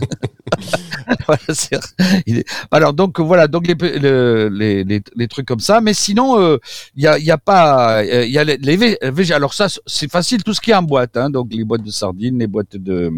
Alors 2.70 2.92
donc 2.92 3.20
voilà, 3.20 3.48
donc 3.48 3.66
les, 3.66 5.28
trucs 5.28 5.46
comme 5.46 5.60
ça, 5.60 5.80
mais 5.80 5.94
sinon 5.94 6.38
il 6.38 6.42
euh, 6.42 6.58
y, 6.96 7.06
a, 7.06 7.18
y 7.18 7.30
a 7.30 7.38
pas, 7.38 8.04
il 8.04 8.30
y 8.30 8.38
a 8.38 8.44
les, 8.44 8.56
les 8.56 9.32
alors 9.32 9.54
ça 9.54 9.66
c'est 9.86 10.10
facile 10.10 10.42
tout 10.42 10.54
ce 10.54 10.60
qui 10.60 10.70
est 10.70 10.74
en 10.74 10.82
boîte, 10.82 11.16
hein, 11.16 11.30
donc 11.30 11.48
les 11.50 11.64
boîtes 11.64 11.82
de 11.82 11.90
sardines, 11.90 12.38
les 12.38 12.46
boîtes 12.46 12.76
de 12.76 13.12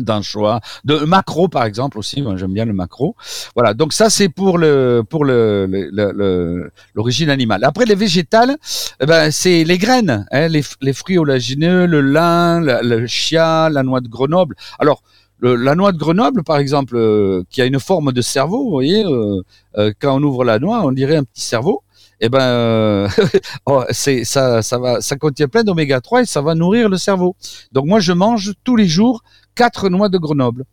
d'anchois, 0.00 0.60
de 0.84 0.96
macro 1.04 1.48
par 1.48 1.64
exemple 1.64 1.98
aussi, 1.98 2.24
j'aime 2.36 2.52
bien 2.52 2.64
le 2.64 2.72
macro. 2.72 3.16
Voilà, 3.54 3.74
donc 3.74 3.92
ça 3.92 4.10
c'est 4.10 4.28
pour 4.28 4.58
le 4.58 5.02
pour 5.08 5.24
le 5.24 6.70
l'origine 6.94 7.30
animale. 7.30 7.64
Après 7.64 7.84
les 7.84 7.94
végétales, 7.94 8.56
eh 9.00 9.06
ben 9.06 9.30
c'est 9.30 9.64
les 9.64 9.78
graines, 9.78 10.26
hein, 10.30 10.48
les, 10.48 10.92
fruits 10.92 11.18
olagineux, 11.18 11.86
le 11.86 12.00
lin, 12.00 12.60
le 12.60 13.06
chia, 13.06 13.68
la 13.70 13.82
noix 13.82 14.00
de 14.00 14.08
Grenoble. 14.08 14.56
Alors 14.78 15.02
la 15.42 15.74
noix 15.74 15.92
de 15.92 15.98
Grenoble, 15.98 16.44
par 16.44 16.58
exemple, 16.58 16.96
euh, 16.96 17.42
qui 17.50 17.60
a 17.60 17.66
une 17.66 17.80
forme 17.80 18.12
de 18.12 18.22
cerveau, 18.22 18.64
vous 18.64 18.70
voyez, 18.70 19.04
euh, 19.04 19.42
euh, 19.76 19.92
quand 20.00 20.16
on 20.16 20.22
ouvre 20.22 20.44
la 20.44 20.58
noix, 20.58 20.82
on 20.84 20.92
dirait 20.92 21.16
un 21.16 21.24
petit 21.24 21.42
cerveau. 21.42 21.82
Eh 22.20 22.28
ben, 22.28 23.08
oh, 23.66 23.82
c'est 23.90 24.24
ça, 24.24 24.62
ça 24.62 24.78
va, 24.78 25.00
ça 25.00 25.16
contient 25.16 25.48
plein 25.48 25.64
d'oméga 25.64 26.00
3 26.00 26.22
et 26.22 26.26
ça 26.26 26.40
va 26.40 26.54
nourrir 26.54 26.88
le 26.88 26.96
cerveau. 26.96 27.34
Donc 27.72 27.86
moi, 27.86 27.98
je 27.98 28.12
mange 28.12 28.52
tous 28.62 28.76
les 28.76 28.86
jours 28.86 29.22
quatre 29.56 29.88
noix 29.88 30.08
de 30.08 30.18
Grenoble. 30.18 30.64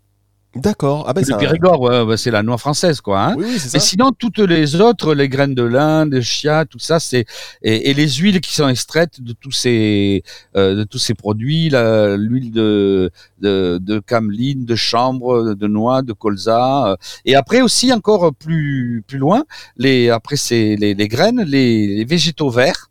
D'accord. 0.55 1.05
Ah 1.07 1.13
ben 1.13 1.23
le 1.27 1.37
Périgord, 1.37 1.79
ouais, 1.79 2.03
bah, 2.03 2.17
c'est 2.17 2.31
la 2.31 2.41
noix 2.41 2.57
française, 2.57 3.01
quoi. 3.01 3.21
Hein. 3.21 3.35
Oui, 3.37 3.59
ça. 3.59 3.69
Mais 3.73 3.79
sinon, 3.79 4.11
toutes 4.11 4.39
les 4.39 4.81
autres, 4.81 5.13
les 5.13 5.29
graines 5.29 5.53
de 5.53 5.61
lin, 5.61 6.07
de 6.07 6.21
chia, 6.21 6.65
tout 6.65 6.79
ça, 6.79 6.99
c'est 6.99 7.25
et, 7.61 7.91
et, 7.91 7.93
les 7.93 8.09
huiles 8.09 8.41
qui 8.41 8.55
sont 8.55 8.67
extraites 8.67 9.21
de 9.21 9.33
tous 9.33 9.51
ces 9.51 10.23
euh, 10.55 10.73
de 10.73 10.83
tous 10.85 10.97
ces 10.97 11.13
produits, 11.13 11.69
l'huile 11.69 12.51
de, 12.51 13.11
de 13.41 13.77
de 13.79 13.99
cameline, 13.99 14.65
de 14.65 14.75
chambre, 14.75 15.53
de 15.53 15.67
noix, 15.67 16.01
de 16.01 16.13
colza, 16.13 16.93
euh. 16.93 16.95
et 17.25 17.35
après 17.35 17.61
aussi 17.61 17.93
encore 17.93 18.33
plus 18.33 19.03
plus 19.07 19.19
loin, 19.19 19.43
les 19.77 20.09
après 20.09 20.35
c'est 20.35 20.75
les, 20.77 20.95
les 20.95 21.07
graines, 21.07 21.43
les, 21.43 21.97
les 21.97 22.05
végétaux 22.05 22.49
verts, 22.49 22.89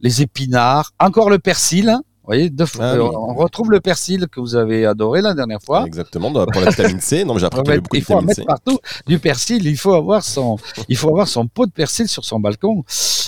les 0.00 0.22
épinards, 0.22 0.92
encore 1.00 1.28
le 1.28 1.40
persil 1.40 1.98
voyez, 2.30 2.52
ah 2.78 2.82
euh, 2.94 3.00
on 3.00 3.34
retrouve 3.34 3.70
le 3.70 3.80
persil 3.80 4.26
que 4.30 4.40
vous 4.40 4.54
avez 4.54 4.86
adoré 4.86 5.20
la 5.20 5.34
dernière 5.34 5.60
fois. 5.60 5.84
Exactement, 5.86 6.32
pour 6.32 6.60
la 6.60 6.70
vitamine 6.70 7.00
C. 7.00 7.24
Non, 7.24 7.34
mais 7.34 7.40
j'ai 7.40 7.46
appris 7.46 7.62
qu'il 7.64 7.74
y 7.74 7.78
beaucoup 7.78 7.96
il 7.96 8.02
faut 8.02 8.14
en 8.14 8.22
mettre 8.22 8.44
partout 8.44 8.78
du 9.06 9.18
persil. 9.18 9.66
Il 9.66 9.76
faut 9.76 9.94
avoir 9.94 10.22
son, 10.24 10.56
il 10.88 10.96
faut 10.96 11.08
avoir 11.08 11.28
son 11.28 11.48
pot 11.48 11.66
de 11.66 11.72
persil 11.72 12.08
sur 12.08 12.24
son 12.24 12.38
balcon 12.38 12.84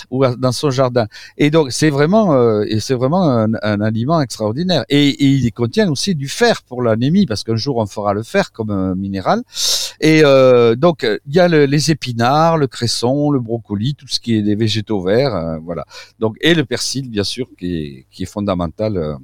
ou 0.09 0.25
dans 0.25 0.51
son 0.51 0.69
jardin. 0.69 1.07
Et 1.37 1.49
donc, 1.49 1.71
c'est 1.71 1.89
vraiment, 1.89 2.33
euh, 2.33 2.63
et 2.67 2.79
c'est 2.79 2.93
vraiment 2.93 3.29
un, 3.29 3.81
aliment 3.81 4.21
extraordinaire. 4.21 4.85
Et, 4.89 5.23
il 5.23 5.51
contient 5.51 5.89
aussi 5.89 6.15
du 6.15 6.27
fer 6.29 6.61
pour 6.63 6.81
l'anémie, 6.81 7.25
parce 7.25 7.43
qu'un 7.43 7.55
jour 7.55 7.77
on 7.77 7.85
fera 7.85 8.13
le 8.13 8.23
fer 8.23 8.51
comme 8.51 8.69
un 8.69 8.95
minéral. 8.95 9.43
Et 9.99 10.21
euh, 10.23 10.75
donc 10.75 11.07
il 11.25 11.35
y 11.35 11.39
a 11.39 11.47
les 11.47 11.91
épinards, 11.91 12.57
le 12.57 12.67
cresson, 12.67 13.31
le 13.31 13.39
brocoli, 13.39 13.95
tout 13.95 14.07
ce 14.07 14.19
qui 14.19 14.35
est 14.35 14.41
des 14.41 14.55
végétaux 14.55 15.01
verts, 15.01 15.59
voilà. 15.63 15.85
Donc 16.19 16.37
et 16.41 16.53
le 16.53 16.65
persil 16.65 17.09
bien 17.09 17.23
sûr 17.23 17.47
qui 17.57 17.75
est, 17.75 18.05
qui 18.11 18.23
est 18.23 18.27
fondamental 18.27 19.17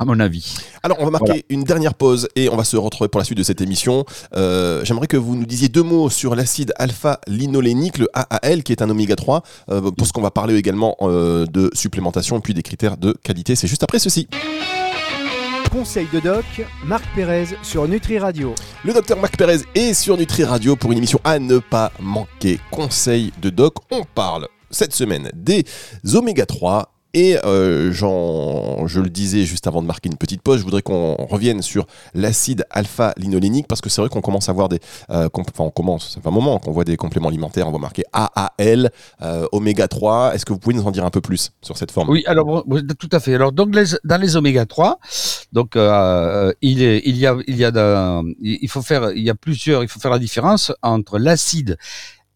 à 0.00 0.06
mon 0.06 0.18
avis. 0.18 0.56
Alors, 0.82 0.96
on 1.00 1.04
va 1.04 1.10
marquer 1.10 1.44
une 1.50 1.62
dernière 1.62 1.94
pause 1.94 2.26
et 2.34 2.48
on 2.48 2.56
va 2.56 2.64
se 2.64 2.76
retrouver 2.76 3.08
pour 3.08 3.18
la 3.18 3.24
suite 3.24 3.36
de 3.36 3.42
cette 3.42 3.60
émission. 3.60 4.06
Euh, 4.34 4.82
j'aimerais 4.82 5.06
que 5.06 5.18
vous 5.18 5.36
nous 5.36 5.44
disiez 5.44 5.68
deux 5.68 5.82
mots 5.82 6.08
sur 6.08 6.34
l'acide 6.34 6.72
alpha-linolénique, 6.76 7.98
le 7.98 8.08
AAL, 8.14 8.62
qui 8.62 8.72
est 8.72 8.80
un 8.82 8.88
oméga 8.88 9.14
3, 9.14 9.42
euh, 9.68 9.90
pour 9.90 10.06
ce 10.06 10.12
qu'on 10.14 10.22
va 10.22 10.30
parler 10.30 10.56
également 10.56 10.96
euh, 11.02 11.44
de 11.44 11.70
supplémentation 11.74 12.38
et 12.38 12.40
puis 12.40 12.54
des 12.54 12.62
critères 12.62 12.96
de 12.96 13.12
qualité. 13.22 13.54
C'est 13.54 13.68
juste 13.68 13.82
après 13.82 13.98
ceci. 13.98 14.26
Conseil 15.70 16.08
de 16.12 16.18
doc, 16.18 16.44
Marc 16.84 17.04
Pérez 17.14 17.44
sur 17.62 17.86
Nutri 17.86 18.18
Radio. 18.18 18.56
Le 18.84 18.92
docteur 18.92 19.16
Marc 19.20 19.36
Pérez 19.36 19.60
est 19.76 19.94
sur 19.94 20.16
Nutri 20.16 20.42
Radio 20.42 20.74
pour 20.74 20.90
une 20.90 20.98
émission 20.98 21.20
à 21.22 21.38
ne 21.38 21.58
pas 21.58 21.92
manquer. 22.00 22.58
Conseil 22.72 23.32
de 23.40 23.50
doc, 23.50 23.76
on 23.92 24.02
parle 24.02 24.48
cette 24.68 24.92
semaine 24.92 25.30
des 25.32 25.64
oméga 26.12 26.44
3 26.44 26.92
et 27.14 27.36
euh, 27.44 27.92
je 27.92 29.00
le 29.00 29.10
disais 29.10 29.44
juste 29.44 29.66
avant 29.66 29.82
de 29.82 29.86
marquer 29.86 30.08
une 30.08 30.16
petite 30.16 30.42
pause, 30.42 30.60
je 30.60 30.64
voudrais 30.64 30.82
qu'on 30.82 31.14
revienne 31.14 31.62
sur 31.62 31.86
l'acide 32.14 32.64
alpha-linolénique 32.70 33.66
parce 33.68 33.80
que 33.80 33.88
c'est 33.88 34.00
vrai 34.00 34.08
qu'on 34.08 34.20
commence 34.20 34.48
à 34.48 34.52
voir 34.52 34.68
des, 34.68 34.80
euh, 35.10 35.28
enfin 35.34 35.64
on 35.64 35.70
commence, 35.70 36.10
ça 36.14 36.20
un 36.24 36.32
moment 36.32 36.58
qu'on 36.58 36.72
voit 36.72 36.84
des 36.84 36.96
compléments 36.96 37.28
alimentaires, 37.28 37.66
on 37.68 37.72
va 37.72 37.78
marquer 37.78 38.04
AAL, 38.12 38.90
euh, 39.22 39.46
oméga 39.52 39.88
3. 39.88 40.34
Est-ce 40.34 40.44
que 40.44 40.52
vous 40.52 40.58
pouvez 40.58 40.74
nous 40.74 40.86
en 40.86 40.90
dire 40.90 41.04
un 41.04 41.10
peu 41.10 41.20
plus 41.20 41.50
sur 41.62 41.76
cette 41.76 41.90
forme? 41.90 42.10
Oui, 42.10 42.22
alors 42.26 42.64
tout 42.98 43.08
à 43.12 43.20
fait. 43.20 43.34
Alors 43.34 43.52
donc 43.52 43.70
dans 43.70 44.20
les 44.20 44.36
oméga 44.36 44.66
3, 44.66 44.98
donc 45.52 45.76
euh, 45.76 46.52
il, 46.62 46.82
est, 46.82 47.02
il 47.04 47.16
y 47.16 47.26
a, 47.26 47.36
il 47.46 47.56
y 47.56 47.64
a, 47.64 48.22
il 48.40 48.68
faut 48.68 48.82
faire, 48.82 49.10
il 49.12 49.22
y 49.22 49.30
a 49.30 49.34
plusieurs, 49.34 49.82
il 49.82 49.88
faut 49.88 50.00
faire 50.00 50.12
la 50.12 50.18
différence 50.18 50.72
entre 50.82 51.18
l'acide 51.18 51.76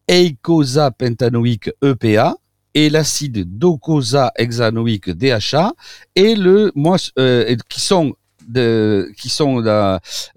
eicosapentanoïque 0.07 1.71
EPA 1.81 2.35
et 2.75 2.89
l'acide 2.89 3.57
docosahexanoïque 3.57 5.09
DHA 5.09 5.73
et 6.15 6.35
le 6.35 6.71
moi 6.75 6.97
euh, 7.17 7.55
qui 7.67 7.81
sont 7.81 8.13
de, 8.47 9.11
qui 9.17 9.29
sont 9.29 9.63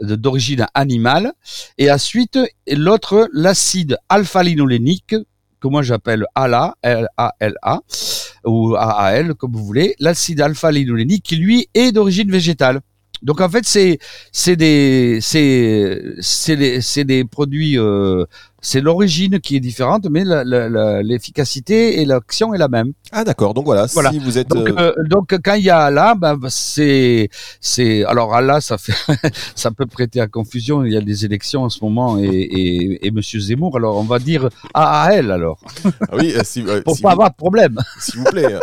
d'origine 0.00 0.66
animale 0.72 1.32
et 1.76 1.92
ensuite 1.92 2.38
l'autre 2.66 3.28
l'acide 3.34 3.98
alpha-linolénique 4.08 5.14
que 5.60 5.68
moi 5.68 5.82
j'appelle 5.82 6.24
ALA, 6.34 6.74
L-A-L-A, 6.82 7.80
ou 8.44 8.76
AAL, 8.76 9.34
comme 9.34 9.52
vous 9.52 9.64
voulez, 9.64 9.94
l'acide 9.98 10.40
alpha-linolénique 10.40 11.24
qui 11.24 11.36
lui 11.36 11.68
est 11.74 11.92
d'origine 11.92 12.30
végétale. 12.30 12.80
Donc 13.22 13.40
en 13.40 13.48
fait, 13.48 13.64
c'est 13.64 13.98
c'est 14.30 14.54
des 14.54 15.18
c'est 15.20 16.14
c'est 16.20 16.56
des, 16.56 17.04
des 17.04 17.24
produits 17.24 17.76
euh, 17.76 18.24
c'est 18.60 18.80
l'origine 18.80 19.38
qui 19.40 19.56
est 19.56 19.60
différente, 19.60 20.06
mais 20.10 20.24
l'efficacité 20.24 22.00
et 22.00 22.04
l'action 22.04 22.54
est 22.54 22.58
la 22.58 22.68
même. 22.68 22.92
Ah 23.12 23.22
d'accord, 23.22 23.54
donc 23.54 23.66
voilà, 23.66 23.86
si 23.86 24.18
vous 24.18 24.36
êtes... 24.36 24.48
Donc, 24.48 24.68
euh, 24.68 24.92
donc 25.08 25.34
quand 25.42 25.54
il 25.54 25.64
y 25.64 25.70
a 25.70 25.78
Allah, 25.78 26.14
bah, 26.16 26.36
c'est... 26.48 27.28
c'est 27.60 28.04
alors 28.04 28.34
Allah, 28.34 28.60
ça, 28.60 28.76
fait 28.76 28.94
ça 29.54 29.70
peut 29.70 29.86
prêter 29.86 30.20
à 30.20 30.26
confusion, 30.26 30.84
il 30.84 30.92
y 30.92 30.96
a 30.96 31.00
des 31.00 31.24
élections 31.24 31.62
en 31.62 31.68
ce 31.68 31.84
moment, 31.84 32.18
et, 32.18 32.26
et, 32.26 33.06
et 33.06 33.10
Monsieur 33.12 33.38
Zemmour, 33.38 33.76
alors 33.76 33.96
on 33.96 34.02
va 34.02 34.18
dire 34.18 34.48
AAL 34.74 35.30
alors. 35.30 35.60
Ah 35.84 36.16
oui, 36.16 36.34
euh, 36.36 36.40
si, 36.42 36.64
euh, 36.66 36.82
Pour 36.84 37.00
pas 37.00 37.12
avoir 37.12 37.30
de 37.30 37.36
problème. 37.36 37.78
S'il 38.00 38.20
vous 38.20 38.24
plaît. 38.24 38.56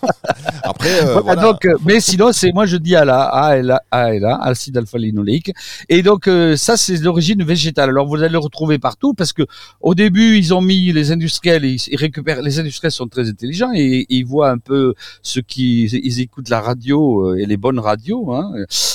Après, 0.62 1.04
voilà, 1.22 1.42
Donc, 1.42 1.66
mais 1.84 2.00
sinon, 2.00 2.32
c'est 2.32 2.52
moi 2.52 2.66
je 2.66 2.76
dis 2.76 2.94
Allah, 2.94 3.24
ALA, 3.24 3.82
ALA, 3.90 4.38
acide 4.42 4.76
alpha-linoléique, 4.78 5.52
et 5.88 6.02
donc 6.02 6.30
ça 6.56 6.76
c'est 6.76 6.98
d'origine 6.98 7.42
végétale. 7.42 7.90
Alors 7.90 8.06
vous 8.06 8.16
allez 8.16 8.28
le 8.28 8.38
retrouver 8.38 8.78
partout, 8.78 9.14
parce 9.16 9.32
que 9.32 9.42
au 9.80 9.94
début 9.94 10.36
ils 10.36 10.54
ont 10.54 10.60
mis 10.60 10.92
les 10.92 11.12
industriels, 11.12 11.64
ils, 11.64 11.96
récupèrent, 11.96 12.42
les 12.42 12.58
industriels 12.58 12.92
sont 12.92 13.08
très 13.08 13.28
intelligents 13.28 13.72
et, 13.74 14.06
ils 14.08 14.24
voient 14.24 14.50
un 14.50 14.58
peu 14.58 14.94
ce 15.22 15.40
qui, 15.40 15.84
ils 15.84 16.20
écoutent 16.20 16.48
la 16.48 16.60
radio 16.60 17.32
euh, 17.32 17.38
et 17.38 17.46
les 17.46 17.56
bonnes 17.56 17.78
radios, 17.78 18.32
hein, 18.32 18.52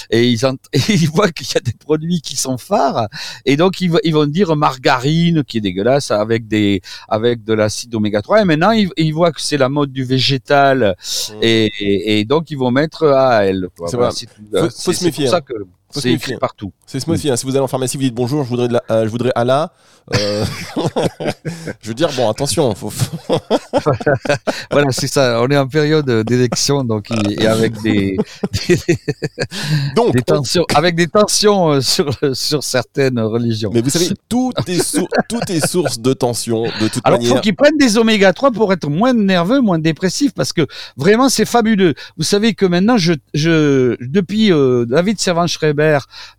et 0.10 0.30
ils, 0.30 0.40
ils 0.90 1.10
voient 1.10 1.32
qu'il 1.32 1.48
y 1.54 1.58
a 1.58 1.62
des 1.62 1.74
produits 1.74 2.22
qui 2.22 2.36
sont 2.36 2.58
phares 2.58 3.08
et 3.46 3.58
donc 3.58 3.82
ils, 3.82 3.92
ils, 4.04 4.14
vont 4.14 4.26
dire 4.26 4.56
margarine 4.56 5.44
qui 5.44 5.58
est 5.58 5.62
dégueulasse 5.62 6.12
avec 6.12 6.48
des, 6.48 6.82
avec 7.08 7.44
de 7.44 7.54
l'acide 7.54 7.94
oméga 7.96 8.22
3 8.22 8.42
et 8.42 8.46
maintenant 8.46 8.72
ils, 8.72 9.12
voient 9.12 9.32
que 9.32 9.42
c'est 9.42 9.58
la 9.58 9.70
mode 9.70 9.92
du 9.92 10.04
végétal 10.04 10.96
mmh. 11.00 11.34
et, 11.42 12.20
et, 12.20 12.26
donc 12.26 12.52
ils 12.52 12.58
vont 12.58 12.72
mettre 12.72 13.08
AAL. 13.08 13.68
C'est 13.88 13.96
voilà, 13.98 14.12
faut, 14.12 14.94
se 14.94 15.04
méfier. 15.04 15.28
ça 15.28 15.42
que 15.42 15.54
c'est 15.94 16.12
écrit 16.12 16.38
partout. 16.38 16.72
C'est 16.86 17.00
smoothie. 17.00 17.30
Hein. 17.30 17.36
Si 17.36 17.46
vous 17.46 17.52
allez 17.52 17.64
en 17.64 17.68
pharmacie, 17.68 17.98
vous 17.98 18.04
dites 18.04 18.14
bonjour, 18.14 18.44
je 18.44 18.50
voudrais, 18.50 18.68
de 18.68 18.74
la, 18.74 18.84
euh, 18.92 19.06
je 19.06 19.10
voudrais 19.10 19.32
Allah. 19.36 19.72
Euh, 20.16 20.44
je 21.82 21.88
veux 21.88 21.94
dire, 21.94 22.10
bon, 22.16 22.30
attention. 22.30 22.74
Faut... 22.76 22.92
voilà, 24.72 24.92
c'est 24.92 25.08
ça. 25.08 25.42
On 25.42 25.48
est 25.50 25.58
en 25.58 25.68
période 25.68 26.10
d'élection, 26.24 26.84
donc 26.84 27.08
et 27.30 27.48
avec 27.48 27.82
des, 27.82 28.18
donc, 29.96 30.14
des 30.14 30.22
tensions, 30.22 30.66
avec 30.76 30.96
des 30.96 31.08
tensions 31.08 31.70
euh, 31.70 31.82
sur 31.82 32.18
sur 32.34 32.64
certaines 32.64 33.20
religions. 33.20 33.72
Mais 33.74 33.82
vous 33.82 33.90
savez, 33.90 34.10
tout 34.28 34.52
est 34.68 35.00
tout 35.30 35.52
est 35.52 35.66
source 35.66 36.00
de 36.00 36.14
tension 36.14 36.64
de 36.64 36.88
toute 36.88 37.02
Alors, 37.06 37.20
manière. 37.20 37.32
il 37.32 37.36
faut 37.36 37.42
qu'ils 37.42 37.56
prennent 37.56 37.78
des 37.78 37.98
oméga 37.98 38.34
3 38.34 38.52
pour 38.52 38.74
être 38.74 38.90
moins 38.90 39.14
nerveux, 39.14 39.62
moins 39.62 39.80
dépressif, 39.80 40.34
parce 40.34 40.52
que 40.52 40.66
vraiment, 40.98 41.30
c'est 41.30 41.46
fabuleux. 41.46 41.94
Vous 42.18 42.24
savez 42.24 42.54
que 42.54 42.66
maintenant, 42.66 42.98
je, 42.98 43.14
je 43.34 43.96
depuis 44.02 44.52
David 44.88 45.20
Servan-Schreiber, 45.20 45.81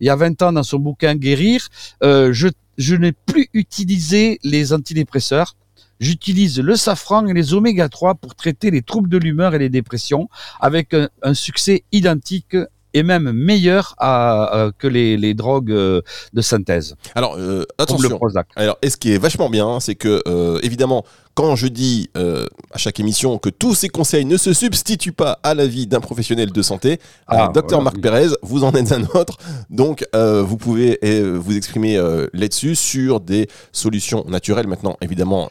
il 0.01 0.07
y 0.07 0.11
a 0.11 0.17
20 0.17 0.43
ans 0.43 0.53
dans 0.53 0.63
son 0.63 0.79
bouquin 0.79 1.15
Guérir, 1.15 1.69
euh, 2.03 2.33
je, 2.33 2.49
je 2.79 2.95
n'ai 2.95 3.13
plus 3.13 3.49
utilisé 3.53 4.39
les 4.43 4.73
antidépresseurs. 4.73 5.57
J'utilise 6.01 6.59
le 6.59 6.75
safran 6.75 7.27
et 7.27 7.33
les 7.33 7.55
oméga 7.55 7.89
3 7.89 8.17
pour 8.17 8.35
traiter 8.35 8.71
les 8.71 8.83
troubles 8.83 9.09
de 9.09 9.19
l'humeur 9.19 9.55
et 9.55 9.59
les 9.59 9.69
dépressions 9.69 10.29
avec 10.61 10.97
un 11.23 11.35
succès 11.35 11.85
identique 11.93 12.57
et 12.95 13.03
même 13.03 13.33
meilleur 13.33 13.95
à, 13.99 14.71
que 14.79 14.87
les, 14.87 15.17
les, 15.17 15.35
drogues 15.35 15.73
euh, 15.73 16.03
de 16.33 16.41
synthèse. 16.41 16.97
Alors 17.15 17.37
euh, 17.39 17.65
attention. 17.79 18.19
Alors, 18.57 18.79
et 18.83 18.91
ce 18.91 18.97
qui 18.97 19.13
est 19.13 19.19
vachement 19.19 19.51
bien, 19.51 19.81
c'est 19.81 19.95
que 19.95 20.23
euh, 20.27 20.59
évidemment, 20.63 21.05
quand 21.35 21.57
je 21.57 21.67
dis 21.67 22.11
euh, 22.17 22.47
à 22.73 22.79
chaque 22.79 23.01
émission 23.01 23.39
que 23.39 23.49
tous 23.49 23.75
ces 23.75 23.89
conseils 23.89 24.25
ne 24.25 24.37
se 24.37 24.53
substituent 24.53 25.13
pas 25.13 25.39
à 25.43 25.55
l'avis 25.55 25.87
d'un 25.87 26.01
professionnel 26.01 26.53
de 26.53 26.63
santé, 26.63 26.99
ah, 27.27 27.49
docteur 27.53 27.83
Marc 27.83 28.01
Pérez, 28.01 28.29
vous 28.43 28.65
en 28.65 28.73
êtes 28.73 28.93
un 28.93 29.03
autre, 29.15 29.39
donc 29.71 30.07
euh, 30.15 30.43
vous 30.43 30.57
pouvez 30.57 30.99
vous 31.03 31.57
exprimer 31.57 32.01
là-dessus 32.33 32.75
sur 32.75 33.21
des 33.21 33.49
solutions 33.73 34.25
naturelles. 34.29 34.67
Maintenant, 34.67 34.97
évidemment, 35.01 35.49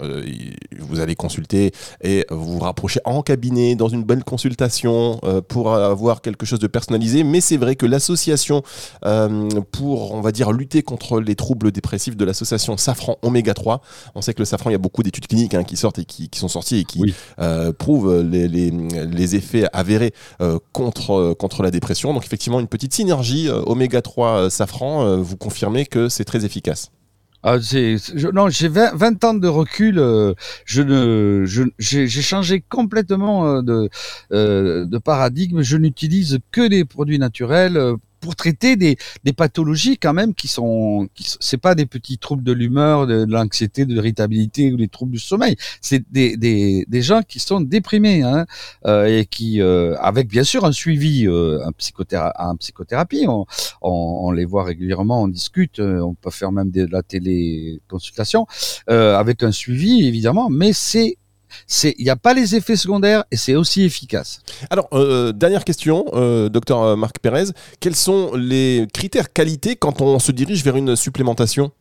vous 0.80 1.00
allez 1.00 1.16
consulter 1.16 1.72
et 2.02 2.26
vous 2.30 2.54
vous 2.54 2.60
rapprocher 2.60 3.00
en 3.06 3.22
cabinet 3.22 3.76
dans 3.76 3.90
une 3.90 4.04
bonne 4.04 4.24
consultation 4.24 5.20
pour 5.48 5.74
avoir 5.74 6.22
quelque 6.22 6.46
chose 6.46 6.60
de 6.60 6.68
personnalisé. 6.68 7.24
Mais 7.24 7.42
c'est 7.42 7.58
vrai 7.58 7.76
que 7.76 7.86
l'association 7.86 8.64
euh, 9.06 9.50
pour, 9.72 10.14
on 10.14 10.22
va 10.22 10.32
dire, 10.32 10.52
lutter 10.52 10.84
contre 10.84 11.20
les 11.20 11.36
troubles 11.36 11.72
dépressifs 11.72 12.16
de 12.16 12.26
l'association 12.26 12.78
Safran 12.78 13.18
Oméga 13.22 13.54
3, 13.54 13.82
on 14.16 14.22
sait 14.22 14.34
que 14.34 14.40
le 14.40 14.46
safran, 14.46 14.70
il 14.70 14.74
y 14.74 14.76
a 14.76 14.80
beaucoup 14.80 15.04
d'études 15.04 15.28
cliniques 15.28 15.54
hein, 15.54 15.64
qui 15.64 15.71
sortent 15.76 16.00
et 16.00 16.06
qui, 16.06 16.30
sont 16.34 16.48
sorties 16.48 16.78
et 16.78 16.84
qui 16.84 17.14
euh, 17.40 17.72
prouvent 17.74 18.22
les, 18.22 19.36
effets 19.36 19.66
avérés 19.74 20.14
euh, 20.42 20.60
contre, 20.72 21.34
contre 21.34 21.64
la 21.64 21.72
dépression. 21.72 22.14
Donc 22.14 22.26
effectivement, 22.26 22.60
une 22.60 22.68
petite 22.68 22.94
synergie 22.94 23.50
Oméga 23.50 24.02
3 24.02 24.50
Safran, 24.50 25.18
vous 25.18 25.38
confirmez 25.38 25.86
que 25.86 26.10
c'est 26.10 26.26
très 26.26 26.46
efficace. 26.46 26.92
Ah, 27.44 27.58
non, 28.34 28.50
j'ai 28.50 28.68
20, 28.68 29.24
ans 29.24 29.34
de 29.34 29.48
recul. 29.48 29.98
Euh, 29.98 30.34
je 30.66 30.84
ne, 30.84 31.46
j'ai, 31.80 32.08
changé 32.08 32.62
complètement 32.62 33.64
de, 33.64 33.90
de 34.30 34.98
paradigme. 35.00 35.62
Je 35.62 35.78
n'utilise 35.78 36.40
que 36.52 36.68
des 36.68 36.86
produits 36.86 37.18
naturels 37.18 37.96
pour 38.22 38.36
traiter 38.36 38.76
des, 38.76 38.98
des, 39.24 39.34
pathologies 39.34 39.98
quand 39.98 40.14
même 40.14 40.34
qui 40.34 40.48
sont, 40.48 41.10
qui, 41.16 41.26
c'est 41.40 41.58
pas 41.58 41.76
des 41.76 41.86
petits 41.86 42.18
troubles 42.18 42.44
de 42.44 42.52
l'humeur, 42.52 43.08
de, 43.08 43.26
l'anxiété, 43.28 43.86
de 43.86 43.94
l'irritabilité 43.94 44.72
ou 44.72 44.78
des 44.78 44.88
troubles 44.88 45.12
du 45.12 45.20
sommeil. 45.20 45.56
C'est 45.82 46.04
des, 46.12 46.38
des, 46.38 46.86
des, 46.88 47.02
gens 47.02 47.22
qui 47.22 47.40
sont 47.40 47.60
déprimés 47.60 48.22
hein, 48.22 48.46
euh, 48.86 49.20
et 49.20 49.26
qui, 49.26 49.62
euh, 49.62 49.98
avec 50.00 50.28
bien 50.28 50.44
sûr 50.44 50.64
un 50.66 50.72
suivi, 50.72 51.28
euh, 51.28 51.60
un, 51.66 51.72
psychothérapie, 51.72 52.36
un 52.38 52.56
psychothérapie, 52.56 53.26
on, 53.28 53.46
on, 53.82 54.20
on, 54.28 54.32
les 54.32 54.46
voit 54.46 54.64
régulièrement, 54.64 55.24
on 55.24 55.28
discute, 55.28 55.80
euh, 55.80 56.00
on 56.00 56.14
peut 56.14 56.30
faire 56.30 56.52
même 56.52 56.72
de 56.72 56.88
la 56.92 57.02
téléconsultation 57.02 58.46
euh, 58.90 59.18
avec 59.18 59.44
un 59.44 59.52
suivi 59.52 60.08
évidemment, 60.08 60.50
mais 60.50 60.74
c'est 60.74 61.18
c'est 61.68 61.96
il 61.98 62.04
n'y 62.04 62.10
a 62.10 62.16
pas 62.16 62.34
les 62.34 62.56
effets 62.56 62.76
secondaires 62.76 63.24
et 63.32 63.38
c'est 63.38 63.56
aussi 63.56 63.84
efficace. 63.84 64.40
Alors 64.70 64.88
euh, 64.94 65.32
dernière 65.32 65.64
question, 65.64 66.06
euh, 66.14 66.50
docteur 66.50 66.98
Marc 66.98 67.20
Pérez, 67.20 67.46
quels 67.80 67.96
sont 67.96 68.34
les 68.36 68.88
critères 68.94 69.32
qualité 69.32 69.76
quand 69.76 70.02
on 70.02 70.20
se 70.20 70.32
dirige 70.32 70.64
vers 70.64 70.76
une 70.76 70.96
supplémentation? 70.96 71.72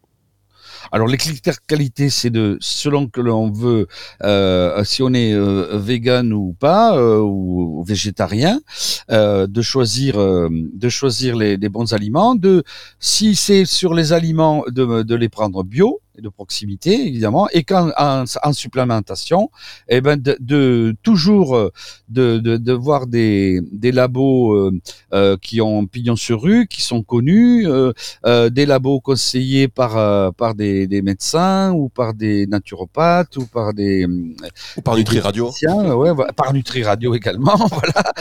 Alors 0.92 1.06
les 1.06 1.16
critères 1.16 1.64
qualité, 1.66 2.10
c'est 2.10 2.30
de 2.30 2.56
selon 2.60 3.06
que 3.06 3.20
l'on 3.20 3.50
veut, 3.50 3.86
euh, 4.24 4.82
si 4.84 5.02
on 5.02 5.12
est 5.12 5.32
euh, 5.32 5.78
vegan 5.78 6.32
ou 6.32 6.54
pas 6.58 6.96
euh, 6.96 7.20
ou, 7.20 7.84
végétarien, 7.84 8.60
euh, 9.10 9.46
de 9.46 9.62
choisir 9.62 10.16
de 10.16 10.88
choisir 10.88 11.36
les, 11.36 11.56
les, 11.56 11.68
bons 11.68 11.92
aliments. 11.92 12.34
De 12.34 12.64
si 12.98 13.34
c'est 13.34 13.64
sur 13.64 13.94
les 13.94 14.12
aliments 14.12 14.64
de, 14.68 15.02
de 15.02 15.14
les 15.14 15.28
prendre 15.28 15.62
bio 15.64 16.00
de 16.18 16.28
proximité 16.28 17.06
évidemment. 17.06 17.48
Et 17.52 17.64
qu'en 17.64 17.90
en, 17.96 18.52
supplémentation 18.52 19.50
eh 19.88 20.00
ben 20.00 20.20
de, 20.20 20.36
de 20.40 20.96
toujours 21.02 21.56
euh, 21.56 21.70
de, 22.08 22.38
de, 22.38 22.56
de, 22.56 22.72
voir 22.72 23.06
des, 23.06 23.60
des 23.72 23.92
labos 23.92 24.52
euh, 24.52 24.72
euh, 25.12 25.36
qui 25.40 25.60
ont 25.60 25.86
pignon 25.86 26.16
sur 26.16 26.42
rue 26.42 26.66
qui 26.66 26.82
sont 26.82 27.02
connus 27.02 27.66
euh, 27.66 27.92
euh 28.26 28.50
des 28.50 28.66
labos 28.66 29.00
conseillés 29.00 29.68
par 29.68 29.96
euh, 29.96 30.30
par 30.32 30.54
des, 30.54 30.86
des, 30.86 31.02
médecins 31.02 31.72
ou 31.72 31.88
par 31.88 32.14
des 32.14 32.46
naturopathes 32.46 33.36
ou 33.36 33.46
par 33.46 33.72
des 33.72 34.06
ou 34.76 34.80
par 34.82 34.96
Nutri 34.96 35.20
Radio. 35.20 35.50
ouais, 35.96 36.12
par 36.36 36.52
Nutri 36.52 36.82
Radio 36.82 37.14
également 37.14 37.56
voilà. 37.70 38.12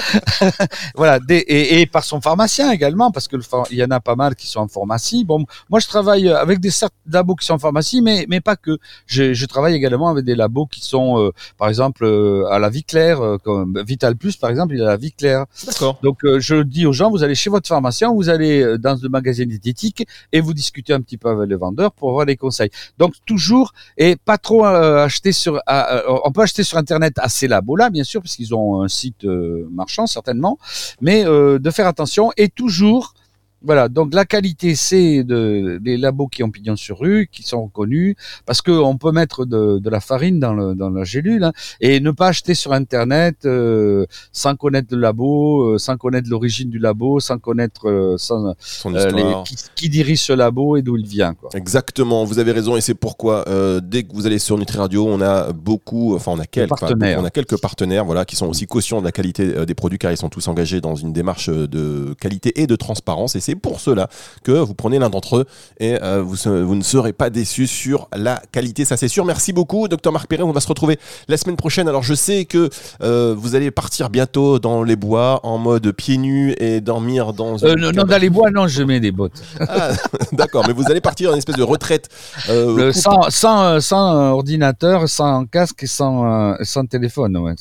Voilà 0.95 1.19
des, 1.19 1.37
et, 1.37 1.81
et, 1.81 1.85
par 1.85 2.03
son 2.03 2.21
pharmacien 2.21 2.71
également 2.71 3.11
parce 3.11 3.27
que 3.27 3.35
le, 3.35 3.43
il 3.71 3.77
y 3.77 3.83
en 3.83 3.91
a 3.91 3.99
pas 3.99 4.15
mal 4.15 4.35
qui 4.35 4.47
sont 4.47 4.59
en 4.59 4.67
pharmacie. 4.67 5.25
Bon 5.25 5.45
moi 5.69 5.79
je 5.79 5.87
travaille 5.87 6.29
avec 6.29 6.59
des 6.59 6.69
labos 7.11 7.35
qui 7.35 7.45
sont 7.45 7.53
en 7.53 7.59
pharmacie 7.59 7.78
mais, 8.01 8.25
mais 8.29 8.41
pas 8.41 8.55
que. 8.55 8.77
Je, 9.05 9.33
je 9.33 9.45
travaille 9.45 9.75
également 9.75 10.09
avec 10.09 10.25
des 10.25 10.35
labos 10.35 10.65
qui 10.65 10.81
sont, 10.81 11.19
euh, 11.19 11.31
par 11.57 11.69
exemple, 11.69 12.05
euh, 12.05 12.45
à 12.49 12.59
la 12.59 12.69
vie 12.69 12.83
claire, 12.83 13.21
euh, 13.21 13.37
comme 13.37 13.81
Vital 13.85 14.15
Plus, 14.15 14.37
par 14.37 14.49
exemple, 14.49 14.73
il 14.75 14.81
a 14.81 14.85
la 14.85 14.97
vie 14.97 15.11
claire. 15.11 15.45
D'accord. 15.65 15.99
Donc, 16.03 16.19
je 16.23 16.61
dis 16.61 16.85
aux 16.85 16.93
gens, 16.93 17.09
vous 17.09 17.23
allez 17.23 17.35
chez 17.35 17.49
votre 17.49 17.67
pharmacien, 17.67 18.11
vous 18.13 18.29
allez 18.29 18.77
dans 18.77 18.97
le 19.01 19.09
magasin 19.09 19.45
diététique 19.45 20.05
et 20.31 20.41
vous 20.41 20.53
discutez 20.53 20.93
un 20.93 21.01
petit 21.01 21.17
peu 21.17 21.29
avec 21.29 21.49
le 21.49 21.57
vendeur 21.57 21.91
pour 21.91 22.09
avoir 22.09 22.25
des 22.25 22.35
conseils. 22.35 22.69
Donc, 22.97 23.13
toujours, 23.25 23.73
et 23.97 24.15
pas 24.15 24.37
trop 24.37 24.65
acheter 24.65 25.31
sur, 25.31 25.61
on 25.67 26.31
peut 26.31 26.41
acheter 26.41 26.63
sur 26.63 26.77
Internet 26.77 27.13
à 27.17 27.29
ces 27.29 27.47
labos-là, 27.47 27.89
bien 27.89 28.03
sûr, 28.03 28.21
parce 28.21 28.35
qu'ils 28.35 28.53
ont 28.53 28.81
un 28.81 28.87
site 28.87 29.23
marchand, 29.23 30.07
certainement, 30.07 30.57
mais 31.01 31.23
de 31.23 31.71
faire 31.71 31.87
attention 31.87 32.31
et 32.37 32.49
toujours 32.49 33.13
voilà, 33.61 33.89
donc 33.89 34.13
la 34.13 34.25
qualité, 34.25 34.75
c'est 34.75 35.23
de, 35.23 35.79
des 35.81 35.97
labos 35.97 36.27
qui 36.27 36.43
ont 36.43 36.49
pignon 36.49 36.75
sur 36.77 36.99
rue, 36.99 37.27
qui 37.29 37.43
sont 37.43 37.63
reconnus, 37.63 38.15
parce 38.45 38.61
qu'on 38.61 38.97
peut 38.97 39.11
mettre 39.11 39.45
de, 39.45 39.79
de, 39.79 39.89
la 39.89 39.99
farine 39.99 40.39
dans, 40.39 40.53
le, 40.53 40.75
dans 40.75 40.89
la 40.89 41.03
gélule 41.03 41.43
hein, 41.43 41.51
et 41.81 41.99
ne 41.99 42.11
pas 42.11 42.27
acheter 42.27 42.53
sur 42.53 42.71
Internet 42.71 43.45
euh, 43.45 44.05
sans 44.31 44.55
connaître 44.55 44.95
le 44.95 45.01
labo, 45.01 45.73
euh, 45.73 45.77
sans 45.77 45.97
connaître 45.97 46.29
l'origine 46.29 46.69
du 46.69 46.79
labo, 46.79 47.19
sans 47.19 47.37
connaître 47.37 47.89
euh, 47.89 48.15
sans, 48.17 48.53
Son 48.59 48.91
les, 48.91 49.03
qui, 49.45 49.55
qui, 49.75 49.89
dirige 49.89 50.21
ce 50.21 50.33
labo 50.33 50.77
et 50.77 50.81
d'où 50.81 50.95
il 50.95 51.05
vient. 51.05 51.33
Quoi. 51.33 51.49
Exactement, 51.53 52.23
vous 52.23 52.39
avez 52.39 52.53
raison 52.53 52.77
et 52.77 52.81
c'est 52.81 52.93
pourquoi 52.93 53.45
dès 53.81 54.03
que 54.03 54.13
vous 54.13 54.25
allez 54.25 54.39
sur 54.39 54.57
Nutri 54.57 54.77
Radio, 54.77 55.05
on 55.07 55.21
a 55.21 55.51
beaucoup, 55.51 56.15
enfin 56.15 56.31
on 56.31 56.39
a 56.39 56.45
quelques 56.45 56.69
partenaires, 56.69 57.19
on 57.19 57.25
a 57.25 57.29
quelques 57.29 57.59
partenaires, 57.59 58.05
voilà, 58.05 58.25
qui 58.25 58.35
sont 58.35 58.47
aussi 58.47 58.67
cautions 58.67 58.99
de 58.99 59.05
la 59.05 59.11
qualité 59.11 59.65
des 59.65 59.75
produits 59.75 59.99
car 59.99 60.11
ils 60.11 60.17
sont 60.17 60.29
tous 60.29 60.47
engagés 60.47 60.81
dans 60.81 60.95
une 60.95 61.11
démarche 61.11 61.49
de 61.49 62.15
qualité 62.19 62.61
et 62.61 62.67
de 62.67 62.75
transparence 62.75 63.35
et 63.35 63.39
c'est 63.49 63.55
pour 63.55 63.79
cela 63.79 64.09
que 64.43 64.51
vous 64.51 64.75
prenez 64.75 64.99
l'un 64.99 65.09
d'entre 65.09 65.37
eux 65.37 65.45
et 65.79 65.97
euh, 66.03 66.21
vous, 66.21 66.35
vous, 66.45 66.75
ne 66.75 66.83
serez 66.83 67.13
pas 67.13 67.31
déçus 67.31 67.65
sur 67.65 68.07
la 68.15 68.39
qualité, 68.51 68.85
ça 68.85 68.95
c'est 68.95 69.07
sûr. 69.07 69.25
Merci 69.25 69.53
beaucoup, 69.53 69.87
docteur 69.87 70.13
Marc 70.13 70.27
Perret. 70.27 70.43
On 70.43 70.51
va 70.51 70.59
se 70.59 70.67
retrouver 70.67 70.99
la 71.27 71.35
semaine 71.37 71.55
prochaine. 71.55 71.87
Alors 71.87 72.03
je 72.03 72.13
sais 72.13 72.45
que 72.45 72.69
euh, 73.01 73.33
vous 73.35 73.55
allez 73.55 73.71
partir 73.71 74.11
bientôt 74.11 74.59
dans 74.59 74.83
les 74.83 74.95
bois 74.95 75.39
en 75.41 75.57
mode 75.57 75.91
pieds 75.93 76.17
nus 76.17 76.53
et 76.59 76.79
dormir 76.79 77.33
dans. 77.33 77.63
Euh, 77.63 77.75
non, 77.75 78.03
dans 78.03 78.17
les 78.19 78.29
bois, 78.29 78.51
non, 78.51 78.67
je 78.67 78.83
mets 78.83 78.99
des 78.99 79.11
bottes. 79.11 79.41
Ah, 79.59 79.93
D'accord, 80.31 80.65
mais 80.67 80.73
vous 80.73 80.85
allez 80.91 81.01
partir 81.01 81.31
en 81.31 81.35
espèce 81.35 81.55
de 81.55 81.63
retraite. 81.63 82.07
sans, 82.45 83.31
sans, 83.31 83.81
sans, 83.81 84.31
ordinateur, 84.31 85.09
sans 85.09 85.45
casque 85.45 85.83
et 85.83 85.87
sans, 85.87 86.55
sans 86.61 86.85
téléphone. 86.85 87.35
Ouais. 87.37 87.55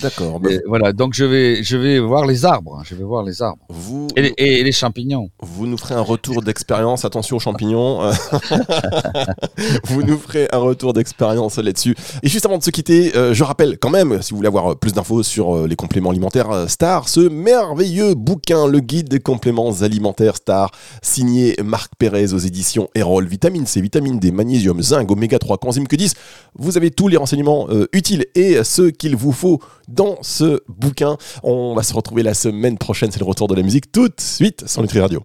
D'accord. 0.00 0.40
Bah, 0.40 0.48
voilà, 0.66 0.94
donc 0.94 1.12
je 1.12 1.26
vais, 1.26 1.62
je 1.62 1.76
vais 1.76 1.98
voir 1.98 2.24
les 2.24 2.46
arbres. 2.46 2.80
Je 2.86 2.94
vais 2.94 3.04
voir 3.04 3.22
les 3.22 3.42
arbres. 3.42 3.62
Vous... 3.68 4.08
Et, 4.16 4.32
et, 4.38 4.60
et 4.60 4.64
les 4.64 4.72
champignons. 4.72 5.28
Vous 5.44 5.66
nous 5.66 5.76
ferez 5.76 5.94
un 5.94 6.00
retour 6.00 6.42
d'expérience. 6.42 7.04
Attention 7.04 7.36
aux 7.36 7.40
champignons. 7.40 8.00
vous 9.84 10.02
nous 10.02 10.18
ferez 10.18 10.48
un 10.52 10.58
retour 10.58 10.94
d'expérience 10.94 11.58
là-dessus. 11.58 11.94
Et 12.22 12.28
juste 12.28 12.46
avant 12.46 12.56
de 12.56 12.62
se 12.62 12.70
quitter, 12.70 13.14
euh, 13.14 13.34
je 13.34 13.44
rappelle 13.44 13.78
quand 13.78 13.90
même, 13.90 14.22
si 14.22 14.30
vous 14.30 14.38
voulez 14.38 14.48
avoir 14.48 14.76
plus 14.76 14.94
d'infos 14.94 15.22
sur 15.22 15.54
euh, 15.54 15.66
les 15.68 15.76
compléments 15.76 16.10
alimentaires 16.10 16.50
euh, 16.50 16.66
Star, 16.66 17.08
ce 17.08 17.20
merveilleux 17.20 18.14
bouquin, 18.14 18.66
le 18.66 18.80
guide 18.80 19.08
des 19.08 19.20
compléments 19.20 19.70
alimentaires 19.82 20.36
Star, 20.36 20.70
signé 21.02 21.56
Marc 21.62 21.92
Pérez 21.98 22.32
aux 22.32 22.38
éditions 22.38 22.88
Erol. 22.94 23.26
Vitamine 23.26 23.66
C, 23.66 23.80
vitamine 23.80 24.18
D, 24.18 24.32
magnésium, 24.32 24.80
zinc, 24.82 25.10
oméga 25.10 25.38
3, 25.38 25.58
coenzyme 25.58 25.84
Q10. 25.84 26.14
Vous 26.56 26.76
avez 26.76 26.90
tous 26.90 27.08
les 27.08 27.16
renseignements 27.16 27.68
utiles 27.92 28.26
et 28.34 28.62
ceux 28.62 28.90
qu'il 28.90 29.16
vous 29.16 29.32
faut 29.32 29.60
dans 29.88 30.16
ce 30.22 30.62
bouquin. 30.68 31.16
On 31.42 31.74
va 31.74 31.82
se 31.82 31.92
retrouver 31.94 32.22
la 32.22 32.34
semaine 32.34 32.78
prochaine. 32.78 33.10
C'est 33.10 33.20
le 33.20 33.26
retour 33.26 33.48
de 33.48 33.54
la 33.54 33.62
musique 33.62 33.90
tout 33.92 34.08
de 34.08 34.14
suite 34.18 34.66
sur 34.68 34.82
Nutri 34.82 35.00
Radio. 35.00 35.24